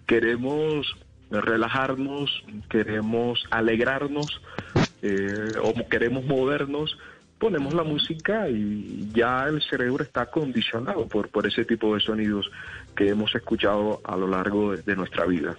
queremos 0.07 0.95
relajarnos, 1.29 2.43
queremos 2.69 3.45
alegrarnos 3.51 4.41
eh, 5.01 5.53
o 5.63 5.73
queremos 5.89 6.25
movernos, 6.25 6.97
ponemos 7.41 7.73
la 7.73 7.83
música 7.83 8.47
y 8.47 9.09
ya 9.15 9.47
el 9.47 9.63
cerebro 9.63 10.03
está 10.03 10.27
condicionado 10.27 11.07
por, 11.07 11.29
por 11.29 11.47
ese 11.47 11.65
tipo 11.65 11.95
de 11.95 11.99
sonidos 11.99 12.51
que 12.95 13.09
hemos 13.09 13.33
escuchado 13.33 13.99
a 14.03 14.15
lo 14.15 14.27
largo 14.27 14.77
de 14.77 14.95
nuestra 14.95 15.25
vida. 15.25 15.57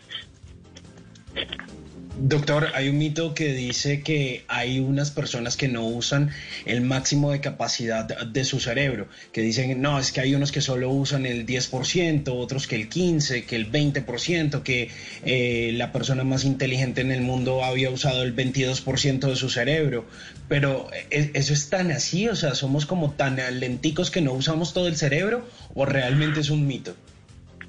Doctor, 2.24 2.68
hay 2.74 2.88
un 2.88 2.98
mito 2.98 3.34
que 3.34 3.52
dice 3.52 4.00
que 4.00 4.44
hay 4.46 4.78
unas 4.78 5.10
personas 5.10 5.56
que 5.56 5.66
no 5.66 5.84
usan 5.84 6.30
el 6.66 6.80
máximo 6.80 7.32
de 7.32 7.40
capacidad 7.40 8.04
de 8.04 8.44
su 8.44 8.60
cerebro, 8.60 9.08
que 9.32 9.40
dicen, 9.40 9.82
no, 9.82 9.98
es 9.98 10.12
que 10.12 10.20
hay 10.20 10.36
unos 10.36 10.52
que 10.52 10.60
solo 10.60 10.88
usan 10.90 11.26
el 11.26 11.44
10%, 11.44 12.28
otros 12.28 12.68
que 12.68 12.76
el 12.76 12.88
15%, 12.88 13.44
que 13.44 13.56
el 13.56 13.72
20%, 13.72 14.62
que 14.62 14.88
eh, 15.24 15.72
la 15.74 15.90
persona 15.90 16.22
más 16.22 16.44
inteligente 16.44 17.00
en 17.00 17.10
el 17.10 17.22
mundo 17.22 17.64
había 17.64 17.90
usado 17.90 18.22
el 18.22 18.36
22% 18.36 19.28
de 19.28 19.34
su 19.34 19.50
cerebro. 19.50 20.04
Pero 20.46 20.90
¿e-, 21.10 21.32
eso 21.34 21.52
es 21.52 21.70
tan 21.70 21.90
así, 21.90 22.28
o 22.28 22.36
sea, 22.36 22.54
somos 22.54 22.86
como 22.86 23.10
tan 23.10 23.34
lenticos 23.58 24.12
que 24.12 24.20
no 24.20 24.32
usamos 24.32 24.72
todo 24.72 24.86
el 24.86 24.94
cerebro 24.94 25.44
o 25.74 25.86
realmente 25.86 26.38
es 26.38 26.50
un 26.50 26.68
mito. 26.68 26.94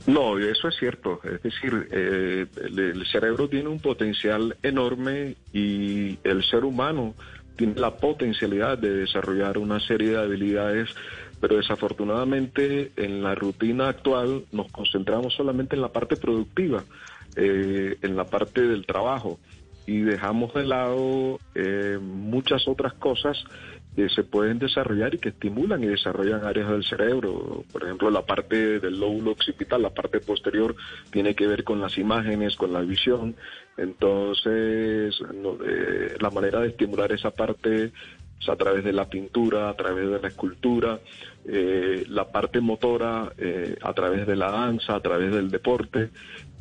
No, 0.05 0.37
eso 0.37 0.67
es 0.67 0.75
cierto. 0.75 1.21
Es 1.23 1.41
decir, 1.41 1.87
eh, 1.91 2.45
el, 2.61 3.05
cerebro 3.07 3.47
tiene 3.47 3.69
un 3.69 3.79
potencial 3.79 4.57
enorme 4.61 5.35
y 5.53 6.17
el 6.23 6.43
ser 6.43 6.65
humano 6.65 7.13
tiene 7.55 7.75
la 7.75 7.95
potencialidad 7.95 8.77
de 8.77 8.93
desarrollar 8.93 9.57
una 9.57 9.79
serie 9.79 10.11
de 10.11 10.17
habilidades, 10.17 10.89
pero 11.39 11.55
desafortunadamente 11.55 12.91
en 12.97 13.23
la 13.23 13.35
rutina 13.35 13.89
actual 13.89 14.43
nos 14.51 14.71
concentramos 14.71 15.35
solamente 15.35 15.75
en 15.75 15.81
la 15.81 15.91
parte 15.91 16.17
productiva, 16.17 16.83
eh, 17.35 17.97
en 18.01 18.15
la 18.15 18.25
parte 18.25 18.61
del 18.61 18.85
trabajo 18.85 19.39
y 19.85 19.99
dejamos 19.99 20.53
de 20.53 20.63
lado 20.65 21.39
eh, 21.55 21.99
muchas 22.01 22.67
otras 22.67 22.93
cosas 22.93 23.43
que 23.95 24.09
se 24.09 24.23
pueden 24.23 24.59
desarrollar 24.59 25.13
y 25.13 25.19
que 25.19 25.29
estimulan 25.29 25.83
y 25.83 25.87
desarrollan 25.87 26.45
áreas 26.45 26.69
del 26.69 26.83
cerebro. 26.83 27.63
Por 27.71 27.83
ejemplo, 27.83 28.09
la 28.09 28.23
parte 28.23 28.79
del 28.79 28.99
lóbulo 28.99 29.31
occipital, 29.31 29.81
la 29.81 29.91
parte 29.91 30.19
posterior, 30.19 30.75
tiene 31.11 31.35
que 31.35 31.47
ver 31.47 31.63
con 31.63 31.79
las 31.79 31.97
imágenes, 31.97 32.55
con 32.55 32.73
la 32.73 32.81
visión. 32.81 33.35
Entonces, 33.77 35.15
eh, 35.65 36.15
la 36.19 36.29
manera 36.31 36.61
de 36.61 36.69
estimular 36.69 37.11
esa 37.11 37.31
parte 37.31 37.91
es 38.39 38.49
a 38.49 38.55
través 38.55 38.83
de 38.83 38.93
la 38.93 39.05
pintura, 39.05 39.69
a 39.69 39.75
través 39.75 40.09
de 40.09 40.19
la 40.19 40.27
escultura, 40.27 40.99
eh, 41.45 42.03
la 42.09 42.29
parte 42.29 42.61
motora, 42.61 43.31
eh, 43.37 43.77
a 43.81 43.93
través 43.93 44.25
de 44.25 44.35
la 44.35 44.51
danza, 44.51 44.95
a 44.95 45.01
través 45.01 45.31
del 45.31 45.49
deporte. 45.49 46.09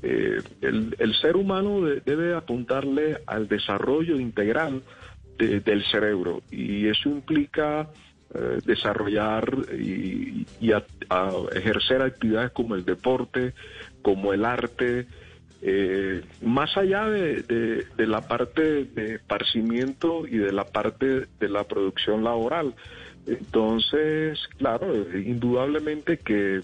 el, 0.03 1.15
ser 1.21 1.37
humano 1.37 1.81
debe 2.05 2.35
apuntarle 2.35 3.19
al 3.25 3.47
desarrollo 3.47 4.19
integral 4.19 4.83
del 5.39 5.85
cerebro 5.91 6.43
y 6.51 6.87
eso 6.89 7.09
implica 7.09 7.89
eh, 8.35 8.61
desarrollar 8.65 9.45
y, 9.79 10.47
ejercer 11.55 12.01
actividades 12.01 12.51
como 12.53 12.75
el 12.75 12.85
deporte, 12.85 13.53
como 14.01 14.33
el 14.33 14.47
arte, 14.47 15.07
eh, 15.61 16.23
más 16.41 16.75
allá 16.79 17.11
de, 17.11 17.85
la 17.99 18.23
parte 18.23 18.85
de 18.85 19.17
esparcimiento 19.17 20.27
y 20.27 20.39
de 20.39 20.51
la 20.51 20.65
parte 20.65 21.27
de 21.39 21.49
la 21.49 21.65
producción 21.65 22.25
laboral. 22.25 22.75
Entonces, 23.27 24.41
claro, 24.57 24.93
indudablemente 25.15 26.17
que 26.17 26.63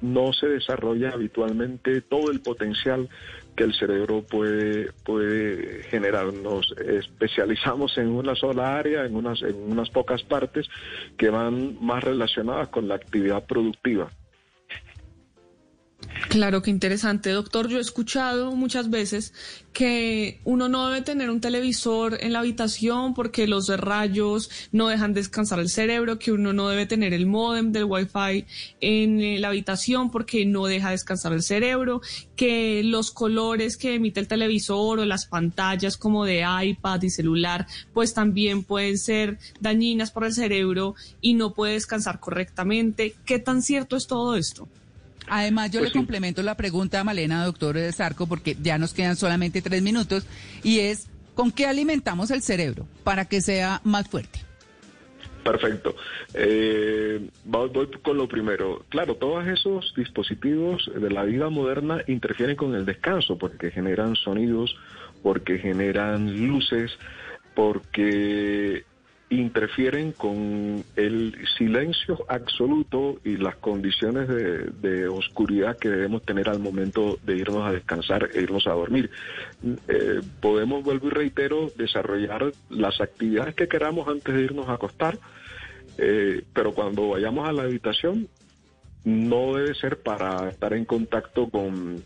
no 0.00 0.32
se 0.32 0.48
desarrolla 0.48 1.10
habitualmente 1.10 2.00
todo 2.00 2.32
el 2.32 2.40
potencial 2.40 3.08
el 3.62 3.74
cerebro 3.74 4.22
puede, 4.22 4.92
puede 5.04 5.82
generar. 5.84 6.32
Nos 6.32 6.72
especializamos 6.72 7.96
en 7.98 8.08
una 8.08 8.34
sola 8.34 8.78
área, 8.78 9.04
en 9.04 9.16
unas, 9.16 9.42
en 9.42 9.70
unas 9.70 9.90
pocas 9.90 10.22
partes 10.22 10.68
que 11.16 11.30
van 11.30 11.76
más 11.80 12.02
relacionadas 12.04 12.68
con 12.68 12.88
la 12.88 12.94
actividad 12.94 13.44
productiva. 13.46 14.10
Claro, 16.32 16.62
qué 16.62 16.70
interesante, 16.70 17.28
doctor. 17.28 17.68
Yo 17.68 17.76
he 17.76 17.82
escuchado 17.82 18.56
muchas 18.56 18.88
veces 18.88 19.34
que 19.74 20.40
uno 20.44 20.70
no 20.70 20.88
debe 20.88 21.02
tener 21.02 21.28
un 21.28 21.42
televisor 21.42 22.16
en 22.22 22.32
la 22.32 22.38
habitación 22.38 23.12
porque 23.12 23.46
los 23.46 23.68
rayos 23.68 24.48
no 24.72 24.88
dejan 24.88 25.12
descansar 25.12 25.60
el 25.60 25.68
cerebro, 25.68 26.18
que 26.18 26.32
uno 26.32 26.54
no 26.54 26.70
debe 26.70 26.86
tener 26.86 27.12
el 27.12 27.26
módem 27.26 27.70
del 27.70 27.84
Wi-Fi 27.84 28.46
en 28.80 29.20
eh, 29.20 29.38
la 29.40 29.48
habitación 29.48 30.10
porque 30.10 30.46
no 30.46 30.64
deja 30.64 30.92
descansar 30.92 31.34
el 31.34 31.42
cerebro, 31.42 32.00
que 32.34 32.80
los 32.82 33.10
colores 33.10 33.76
que 33.76 33.96
emite 33.96 34.18
el 34.18 34.26
televisor 34.26 35.00
o 35.00 35.04
las 35.04 35.26
pantallas 35.26 35.98
como 35.98 36.24
de 36.24 36.46
iPad 36.62 37.02
y 37.02 37.10
celular, 37.10 37.66
pues 37.92 38.14
también 38.14 38.64
pueden 38.64 38.96
ser 38.96 39.38
dañinas 39.60 40.10
para 40.10 40.28
el 40.28 40.32
cerebro 40.32 40.94
y 41.20 41.34
no 41.34 41.52
puede 41.52 41.74
descansar 41.74 42.20
correctamente. 42.20 43.16
¿Qué 43.26 43.38
tan 43.38 43.60
cierto 43.60 43.98
es 43.98 44.06
todo 44.06 44.34
esto? 44.34 44.66
Además, 45.28 45.70
yo 45.70 45.80
Pues 45.80 45.92
le 45.92 45.98
complemento 45.98 46.42
la 46.42 46.56
pregunta 46.56 47.00
a 47.00 47.04
Malena, 47.04 47.44
doctor 47.44 47.78
Zarco, 47.92 48.26
porque 48.26 48.56
ya 48.60 48.78
nos 48.78 48.92
quedan 48.92 49.16
solamente 49.16 49.62
tres 49.62 49.82
minutos, 49.82 50.26
y 50.62 50.80
es, 50.80 51.08
¿con 51.34 51.52
qué 51.52 51.66
alimentamos 51.66 52.30
el 52.30 52.42
cerebro 52.42 52.86
para 53.04 53.24
que 53.24 53.40
sea 53.40 53.80
más 53.84 54.08
fuerte? 54.08 54.40
Perfecto. 55.42 55.96
Eh, 56.34 57.20
voy, 57.44 57.68
voy 57.70 57.88
con 58.02 58.16
lo 58.16 58.28
primero. 58.28 58.84
Claro, 58.88 59.16
todos 59.16 59.46
esos 59.46 59.92
dispositivos 59.96 60.90
de 60.94 61.10
la 61.10 61.24
vida 61.24 61.48
moderna 61.48 62.02
interfieren 62.06 62.56
con 62.56 62.74
el 62.74 62.84
descanso 62.84 63.38
porque 63.38 63.70
generan 63.70 64.14
sonidos, 64.14 64.76
porque 65.22 65.58
generan 65.58 66.46
luces, 66.46 66.92
porque 67.54 68.84
interfieren 69.40 70.12
con 70.12 70.84
el 70.96 71.36
silencio 71.56 72.24
absoluto 72.28 73.18
y 73.24 73.36
las 73.36 73.56
condiciones 73.56 74.28
de, 74.28 75.08
oscuridad 75.08 75.76
que 75.78 75.88
debemos 75.88 76.22
tener 76.22 76.48
al 76.48 76.58
momento 76.58 77.18
de 77.24 77.36
irnos 77.36 77.66
a 77.66 77.72
descansar 77.72 78.28
e 78.34 78.42
irnos 78.42 78.66
a 78.66 78.72
dormir. 78.72 79.10
Eh, 79.88 80.20
podemos, 80.40 80.82
vuelvo 80.82 81.08
y 81.08 81.10
reitero, 81.10 81.70
desarrollar 81.76 82.52
las 82.70 83.00
actividades 83.00 83.54
que 83.54 83.68
queramos 83.68 84.08
antes 84.08 84.34
de 84.34 84.42
irnos 84.42 84.68
a 84.68 84.74
acostar, 84.74 85.18
eh, 85.98 86.44
pero 86.52 86.72
cuando 86.72 87.08
vayamos 87.10 87.48
a 87.48 87.52
la 87.52 87.62
habitación 87.62 88.28
no 89.04 89.54
debe 89.54 89.74
ser 89.74 89.98
para 89.98 90.48
estar 90.48 90.72
en 90.72 90.84
contacto 90.84 91.48
con 91.48 92.02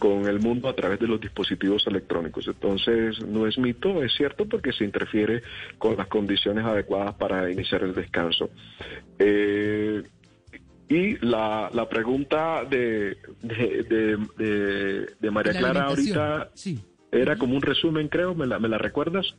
con 0.00 0.26
el 0.26 0.40
mundo 0.40 0.68
a 0.68 0.74
través 0.74 0.98
de 0.98 1.06
los 1.06 1.20
dispositivos 1.20 1.86
electrónicos. 1.86 2.48
Entonces, 2.48 3.20
no 3.24 3.46
es 3.46 3.56
mito, 3.58 4.02
es 4.02 4.12
cierto, 4.14 4.46
porque 4.46 4.72
se 4.72 4.82
interfiere 4.84 5.42
con 5.78 5.96
las 5.96 6.08
condiciones 6.08 6.64
adecuadas 6.64 7.14
para 7.14 7.48
iniciar 7.52 7.84
el 7.84 7.94
descanso. 7.94 8.50
Eh, 9.18 10.02
y 10.88 11.24
la, 11.24 11.70
la 11.72 11.88
pregunta 11.88 12.64
de, 12.64 13.18
de, 13.42 13.84
de, 13.88 14.16
de, 14.36 15.06
de 15.20 15.30
María 15.30 15.52
La 15.52 15.58
Clara 15.60 15.82
ahorita 15.84 16.50
sí. 16.54 16.80
era 17.12 17.36
como 17.36 17.54
un 17.54 17.62
resumen, 17.62 18.08
creo, 18.08 18.34
¿me 18.34 18.46
la, 18.46 18.58
me 18.58 18.68
la 18.68 18.78
recuerdas? 18.78 19.36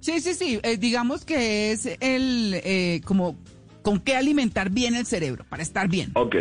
Sí, 0.00 0.20
sí, 0.20 0.32
sí. 0.32 0.60
eh, 0.62 0.76
digamos 0.76 1.24
que 1.24 1.72
es 1.72 1.86
el, 2.00 2.54
eh, 2.64 3.00
como, 3.04 3.36
¿con 3.82 3.98
qué 3.98 4.14
alimentar 4.14 4.70
bien 4.70 4.94
el 4.94 5.06
cerebro 5.06 5.44
para 5.48 5.62
estar 5.62 5.88
bien? 5.88 6.12
Ok, 6.14 6.36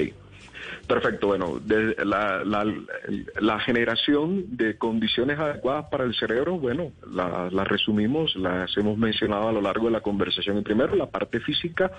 perfecto. 0.88 1.28
Bueno, 1.28 1.60
de 1.60 1.96
la, 2.06 3.60
generación 3.60 4.58
de 4.58 4.78
condiciones 4.78 5.40
adecuadas 5.40 5.86
para 5.90 6.04
el 6.04 6.16
cerebro, 6.16 6.58
bueno, 6.58 6.92
la, 7.12 7.50
la 7.52 7.64
resumimos, 7.64 8.36
las 8.36 8.76
hemos 8.78 8.98
mencionado 8.98 9.50
a 9.50 9.52
lo 9.52 9.62
largo 9.62 9.86
de 9.86 9.92
la 9.92 10.02
conversación. 10.02 10.64
Primero, 10.64 10.96
la 10.96 11.08
parte 11.08 11.40
física 11.40 11.92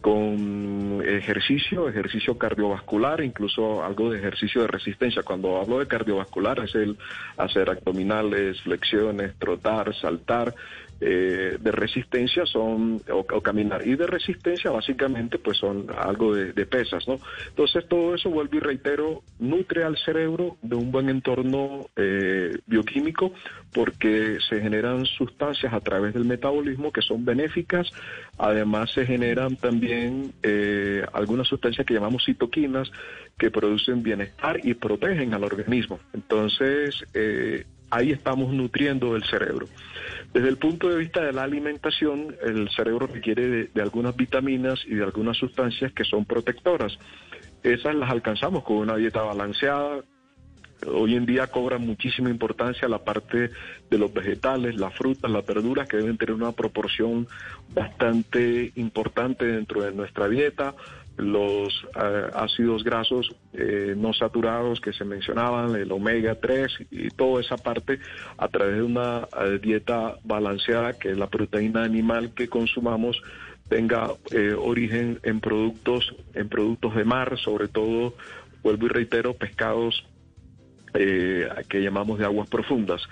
con 0.00 1.02
ejercicio, 1.04 1.88
ejercicio 1.88 2.36
cardiovascular, 2.38 3.22
incluso 3.22 3.82
algo 3.82 4.10
de 4.10 4.18
ejercicio 4.18 4.62
de 4.62 4.68
resistencia. 4.68 5.22
Cuando 5.22 5.60
hablo 5.60 5.78
de 5.78 5.88
cardiovascular 5.88 6.60
es 6.60 6.74
el 6.74 6.96
hacer 7.36 7.70
abdominales, 7.70 8.60
flexiones, 8.60 9.34
trotar, 9.38 9.94
saltar. 9.96 10.54
Eh, 11.00 11.58
de 11.60 11.72
resistencia 11.72 12.46
son 12.46 13.02
o, 13.10 13.24
caminar. 13.42 13.86
Y 13.86 13.96
de 13.96 14.06
resistencia 14.06 14.70
básicamente 14.70 15.38
pues 15.38 15.58
son 15.58 15.86
algo 15.96 16.34
de, 16.34 16.52
de, 16.52 16.66
pesas 16.66 17.06
no 17.06 17.18
entonces 17.48 17.86
todo 17.88 18.14
eso 18.14 18.30
vuelvo 18.30 18.56
y 18.56 18.60
reitero 18.60 19.22
nutre 19.38 19.84
al 19.84 19.96
cerebro 19.98 20.56
de 20.62 20.76
un 20.76 20.90
buen 20.90 21.08
entorno 21.08 21.86
eh, 21.96 22.58
bioquímico 22.66 23.32
porque 23.72 24.38
se 24.48 24.60
generan 24.60 25.04
sustancias 25.04 25.72
a 25.72 25.80
través 25.80 26.14
del 26.14 26.24
metabolismo 26.24 26.92
que 26.92 27.02
son 27.02 27.24
benéficas. 27.24 27.90
Además 28.38 28.90
se 28.92 29.04
generan 29.06 29.56
también 29.56 30.32
eh, 30.42 31.04
algunas 31.12 31.48
sustancias 31.48 31.86
que 31.86 31.94
llamamos 31.94 32.24
citoquinas 32.24 32.90
que 33.38 33.50
producen 33.50 34.02
bienestar 34.02 34.60
y 34.64 34.74
protegen 34.74 35.34
al 35.34 35.44
organismo. 35.44 36.00
Entonces 36.12 37.04
eh, 37.14 37.66
ahí 37.90 38.12
estamos 38.12 38.52
nutriendo 38.52 39.16
el 39.16 39.24
cerebro. 39.24 39.66
Desde 40.32 40.48
el 40.48 40.58
punto 40.58 40.88
de 40.88 40.98
vista 40.98 41.22
de 41.22 41.32
la 41.32 41.44
alimentación, 41.44 42.36
el 42.42 42.68
cerebro 42.70 43.06
requiere 43.06 43.68
de, 43.72 43.82
algunas 43.82 44.16
vitaminas 44.16 44.84
y 44.86 44.94
de 44.94 45.04
algunas 45.04 45.36
sustancias 45.36 45.92
que 45.92 46.04
son 46.04 46.24
protectoras. 46.24 46.98
Esas 47.62 47.94
las 47.94 48.10
alcanzamos 48.10 48.62
con 48.64 48.76
una 48.76 48.96
dieta 48.96 49.22
balanceada. 49.22 50.02
Hoy 50.86 51.14
en 51.16 51.24
día 51.24 51.46
cobra 51.46 51.78
muchísima 51.78 52.28
importancia 52.28 52.86
la 52.86 53.02
parte 53.02 53.50
de 53.88 53.98
los 53.98 54.12
vegetales, 54.12 54.76
las 54.76 54.94
frutas, 54.94 55.30
las 55.30 55.46
verduras, 55.46 55.88
que 55.88 55.96
deben 55.96 56.18
tener 56.18 56.34
una 56.34 56.52
proporción 56.52 57.26
bastante 57.74 58.72
importante 58.76 59.46
dentro 59.46 59.82
de 59.82 59.92
nuestra 59.92 60.28
dieta 60.28 60.74
los 61.16 61.84
uh, 61.84 62.34
ácidos 62.34 62.84
grasos 62.84 63.34
eh, 63.54 63.94
no 63.96 64.12
saturados 64.12 64.80
que 64.80 64.92
se 64.92 65.04
mencionaban, 65.04 65.74
el 65.74 65.90
omega 65.90 66.34
3 66.34 66.78
y 66.90 67.08
toda 67.08 67.40
esa 67.40 67.56
parte 67.56 67.98
a 68.36 68.48
través 68.48 68.76
de 68.76 68.82
una 68.82 69.20
uh, 69.20 69.58
dieta 69.60 70.16
balanceada 70.24 70.92
que 70.98 71.14
la 71.14 71.28
proteína 71.28 71.84
animal 71.84 72.34
que 72.34 72.48
consumamos 72.48 73.22
tenga 73.68 74.12
eh, 74.30 74.54
origen 74.56 75.18
en 75.22 75.40
productos 75.40 76.14
en 76.34 76.48
productos 76.48 76.94
de 76.94 77.04
mar, 77.04 77.38
sobre 77.38 77.68
todo 77.68 78.14
vuelvo 78.62 78.86
y 78.86 78.88
reitero 78.88 79.34
pescados 79.34 80.06
eh, 80.94 81.48
que 81.68 81.82
llamamos 81.82 82.18
de 82.18 82.24
aguas 82.24 82.48
profundas. 82.48 83.02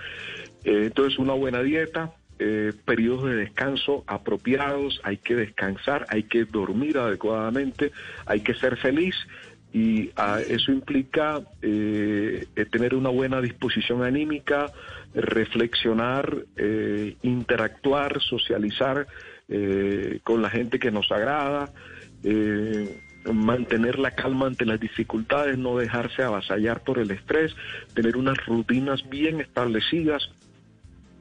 Eh, 0.63 0.83
entonces 0.85 1.19
una 1.19 1.33
buena 1.33 1.61
dieta, 1.61 2.13
eh, 2.39 2.73
periodos 2.85 3.25
de 3.25 3.35
descanso 3.35 4.03
apropiados, 4.07 4.99
hay 5.03 5.17
que 5.17 5.35
descansar, 5.35 6.05
hay 6.09 6.23
que 6.23 6.45
dormir 6.45 6.97
adecuadamente, 6.97 7.91
hay 8.25 8.41
que 8.41 8.53
ser 8.55 8.77
feliz 8.77 9.15
y 9.75 10.07
uh, 10.17 10.39
eso 10.47 10.71
implica 10.71 11.41
eh, 11.61 12.47
tener 12.71 12.95
una 12.95 13.09
buena 13.09 13.41
disposición 13.41 14.03
anímica, 14.03 14.71
reflexionar, 15.13 16.33
eh, 16.55 17.17
interactuar, 17.23 18.21
socializar 18.21 19.05
eh, 19.49 20.21
con 20.23 20.41
la 20.41 20.49
gente 20.49 20.79
que 20.79 20.91
nos 20.91 21.11
agrada, 21.11 21.73
mantener 23.33 23.99
la 23.99 24.11
calma 24.11 24.47
ante 24.47 24.65
las 24.65 24.79
dificultades, 24.79 25.57
no 25.57 25.77
dejarse 25.77 26.23
avasallar 26.23 26.81
por 26.81 26.97
el 26.97 27.11
estrés, 27.11 27.53
tener 27.93 28.15
unas 28.15 28.37
rutinas 28.45 29.07
bien 29.09 29.41
establecidas 29.41 30.31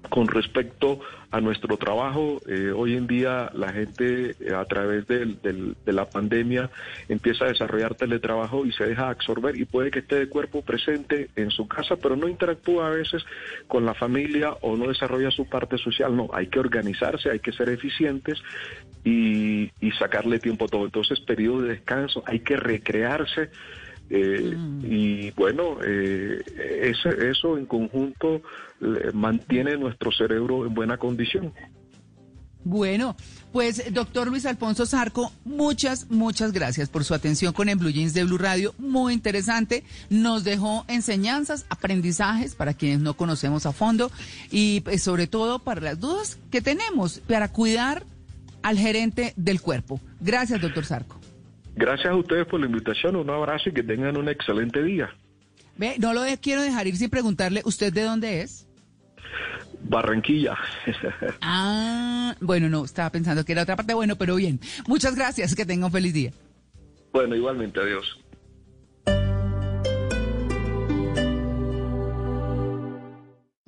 con 0.08 0.28
respecto 0.28 1.00
a 1.30 1.40
nuestro 1.40 1.76
trabajo, 1.76 2.40
eh, 2.46 2.70
hoy 2.70 2.96
en 2.96 3.06
día 3.06 3.50
la 3.54 3.72
gente 3.72 4.36
eh, 4.38 4.54
a 4.54 4.64
través 4.66 5.06
del, 5.06 5.40
del, 5.42 5.76
de 5.84 5.92
la 5.92 6.08
pandemia 6.08 6.70
empieza 7.08 7.44
a 7.44 7.48
desarrollar 7.48 7.94
teletrabajo 7.94 8.64
y 8.64 8.72
se 8.72 8.86
deja 8.86 9.08
absorber 9.08 9.56
y 9.56 9.64
puede 9.64 9.90
que 9.90 9.98
esté 10.00 10.16
de 10.16 10.28
cuerpo 10.28 10.62
presente 10.62 11.30
en 11.34 11.50
su 11.50 11.66
casa, 11.66 11.96
pero 11.96 12.16
no 12.16 12.28
interactúa 12.28 12.88
a 12.88 12.90
veces 12.90 13.24
con 13.66 13.84
la 13.84 13.94
familia 13.94 14.52
o 14.60 14.76
no 14.76 14.88
desarrolla 14.88 15.30
su 15.30 15.48
parte 15.48 15.78
social. 15.78 16.14
No, 16.14 16.28
hay 16.32 16.46
que 16.46 16.60
organizarse, 16.60 17.30
hay 17.30 17.40
que 17.40 17.52
ser 17.52 17.68
eficientes 17.68 18.40
y, 19.04 19.70
y 19.80 19.90
sacarle 19.98 20.38
tiempo 20.38 20.66
a 20.66 20.68
todo. 20.68 20.84
Entonces, 20.84 21.20
periodo 21.20 21.62
de 21.62 21.70
descanso, 21.70 22.22
hay 22.26 22.40
que 22.40 22.56
recrearse. 22.56 23.50
Eh, 24.10 24.54
mm. 24.56 24.80
Y 24.84 25.30
bueno, 25.32 25.78
eh, 25.84 26.42
eso, 26.82 27.08
eso 27.08 27.58
en 27.58 27.66
conjunto 27.66 28.42
eh, 28.80 29.10
mantiene 29.12 29.76
nuestro 29.76 30.12
cerebro 30.12 30.66
en 30.66 30.74
buena 30.74 30.98
condición. 30.98 31.52
Bueno, 32.66 33.14
pues 33.52 33.92
doctor 33.92 34.28
Luis 34.28 34.46
Alfonso 34.46 34.86
Zarco, 34.86 35.30
muchas, 35.44 36.10
muchas 36.10 36.52
gracias 36.52 36.88
por 36.88 37.04
su 37.04 37.12
atención 37.12 37.52
con 37.52 37.68
el 37.68 37.76
Blue 37.76 37.90
Jeans 37.90 38.14
de 38.14 38.24
Blue 38.24 38.38
Radio. 38.38 38.74
Muy 38.78 39.12
interesante. 39.12 39.84
Nos 40.08 40.44
dejó 40.44 40.86
enseñanzas, 40.88 41.66
aprendizajes 41.68 42.54
para 42.54 42.72
quienes 42.72 43.00
no 43.00 43.14
conocemos 43.14 43.66
a 43.66 43.72
fondo 43.72 44.10
y 44.50 44.80
pues, 44.80 45.02
sobre 45.02 45.26
todo 45.26 45.58
para 45.58 45.82
las 45.82 46.00
dudas 46.00 46.38
que 46.50 46.62
tenemos 46.62 47.20
para 47.20 47.48
cuidar 47.48 48.04
al 48.62 48.78
gerente 48.78 49.34
del 49.36 49.60
cuerpo. 49.60 50.00
Gracias, 50.20 50.62
doctor 50.62 50.86
Zarco. 50.86 51.23
Gracias 51.76 52.12
a 52.12 52.16
ustedes 52.16 52.46
por 52.46 52.60
la 52.60 52.66
invitación, 52.66 53.16
un 53.16 53.30
abrazo 53.30 53.70
y 53.70 53.72
que 53.72 53.82
tengan 53.82 54.16
un 54.16 54.28
excelente 54.28 54.82
día. 54.82 55.12
Ve, 55.76 55.96
no 55.98 56.12
lo 56.12 56.22
de, 56.22 56.38
quiero 56.38 56.62
dejar 56.62 56.86
ir 56.86 56.96
sin 56.96 57.10
preguntarle, 57.10 57.62
¿usted 57.64 57.92
de 57.92 58.02
dónde 58.02 58.42
es? 58.42 58.66
Barranquilla. 59.82 60.56
ah, 61.40 62.34
bueno, 62.40 62.68
no, 62.68 62.84
estaba 62.84 63.10
pensando 63.10 63.44
que 63.44 63.52
era 63.52 63.62
otra 63.62 63.76
parte, 63.76 63.92
bueno, 63.92 64.16
pero 64.16 64.36
bien. 64.36 64.60
Muchas 64.86 65.16
gracias, 65.16 65.54
que 65.54 65.66
tenga 65.66 65.86
un 65.86 65.92
feliz 65.92 66.14
día. 66.14 66.30
Bueno, 67.12 67.34
igualmente, 67.34 67.80
adiós. 67.80 68.18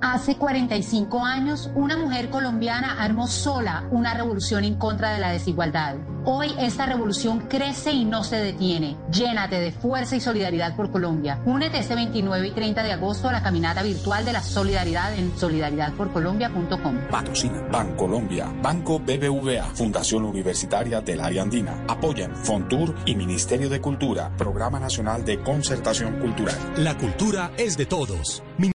Hace 0.07 0.37
45 0.37 1.25
años, 1.25 1.69
una 1.75 1.97
mujer 1.97 2.31
colombiana 2.31 3.03
armó 3.03 3.27
sola 3.27 3.88
una 3.90 4.14
revolución 4.14 4.62
en 4.62 4.77
contra 4.77 5.11
de 5.11 5.19
la 5.19 5.33
desigualdad. 5.33 5.97
Hoy 6.29 6.53
esta 6.59 6.87
revolución 6.87 7.47
crece 7.49 7.92
y 7.92 8.05
no 8.05 8.23
se 8.25 8.37
detiene. 8.37 8.97
Llénate 9.12 9.61
de 9.61 9.73
fuerza 9.73 10.14
y 10.14 10.21
solidaridad 10.21 10.77
por 10.77 10.92
Colombia. 10.92 11.40
Únete 11.45 11.79
este 11.79 11.95
29 11.97 12.49
y 12.49 12.51
30 12.53 12.83
de 12.85 12.92
agosto 12.92 13.29
a 13.29 13.33
la 13.33 13.42
caminata 13.42 13.83
virtual 13.83 14.25
de 14.25 14.33
la 14.33 14.42
solidaridad 14.42 15.16
en 15.16 15.37
solidaridadporcolombia.com. 15.37 16.99
Patrocina 17.11 17.62
Bancolombia, 17.71 18.53
Banco 18.62 19.01
BBVA, 19.01 19.66
Fundación 19.75 20.25
Universitaria 20.25 21.01
del 21.01 21.21
Área 21.21 21.42
Andina. 21.42 21.85
Apoyan 21.88 22.35
Fontur 22.37 22.95
y 23.07 23.16
Ministerio 23.16 23.69
de 23.69 23.81
Cultura, 23.81 24.31
Programa 24.37 24.79
Nacional 24.79 25.25
de 25.25 25.40
Concertación 25.40 26.21
Cultural. 26.21 26.57
La 26.77 26.97
cultura 26.97 27.53
es 27.57 27.77
de 27.77 27.87
todos. 27.87 28.42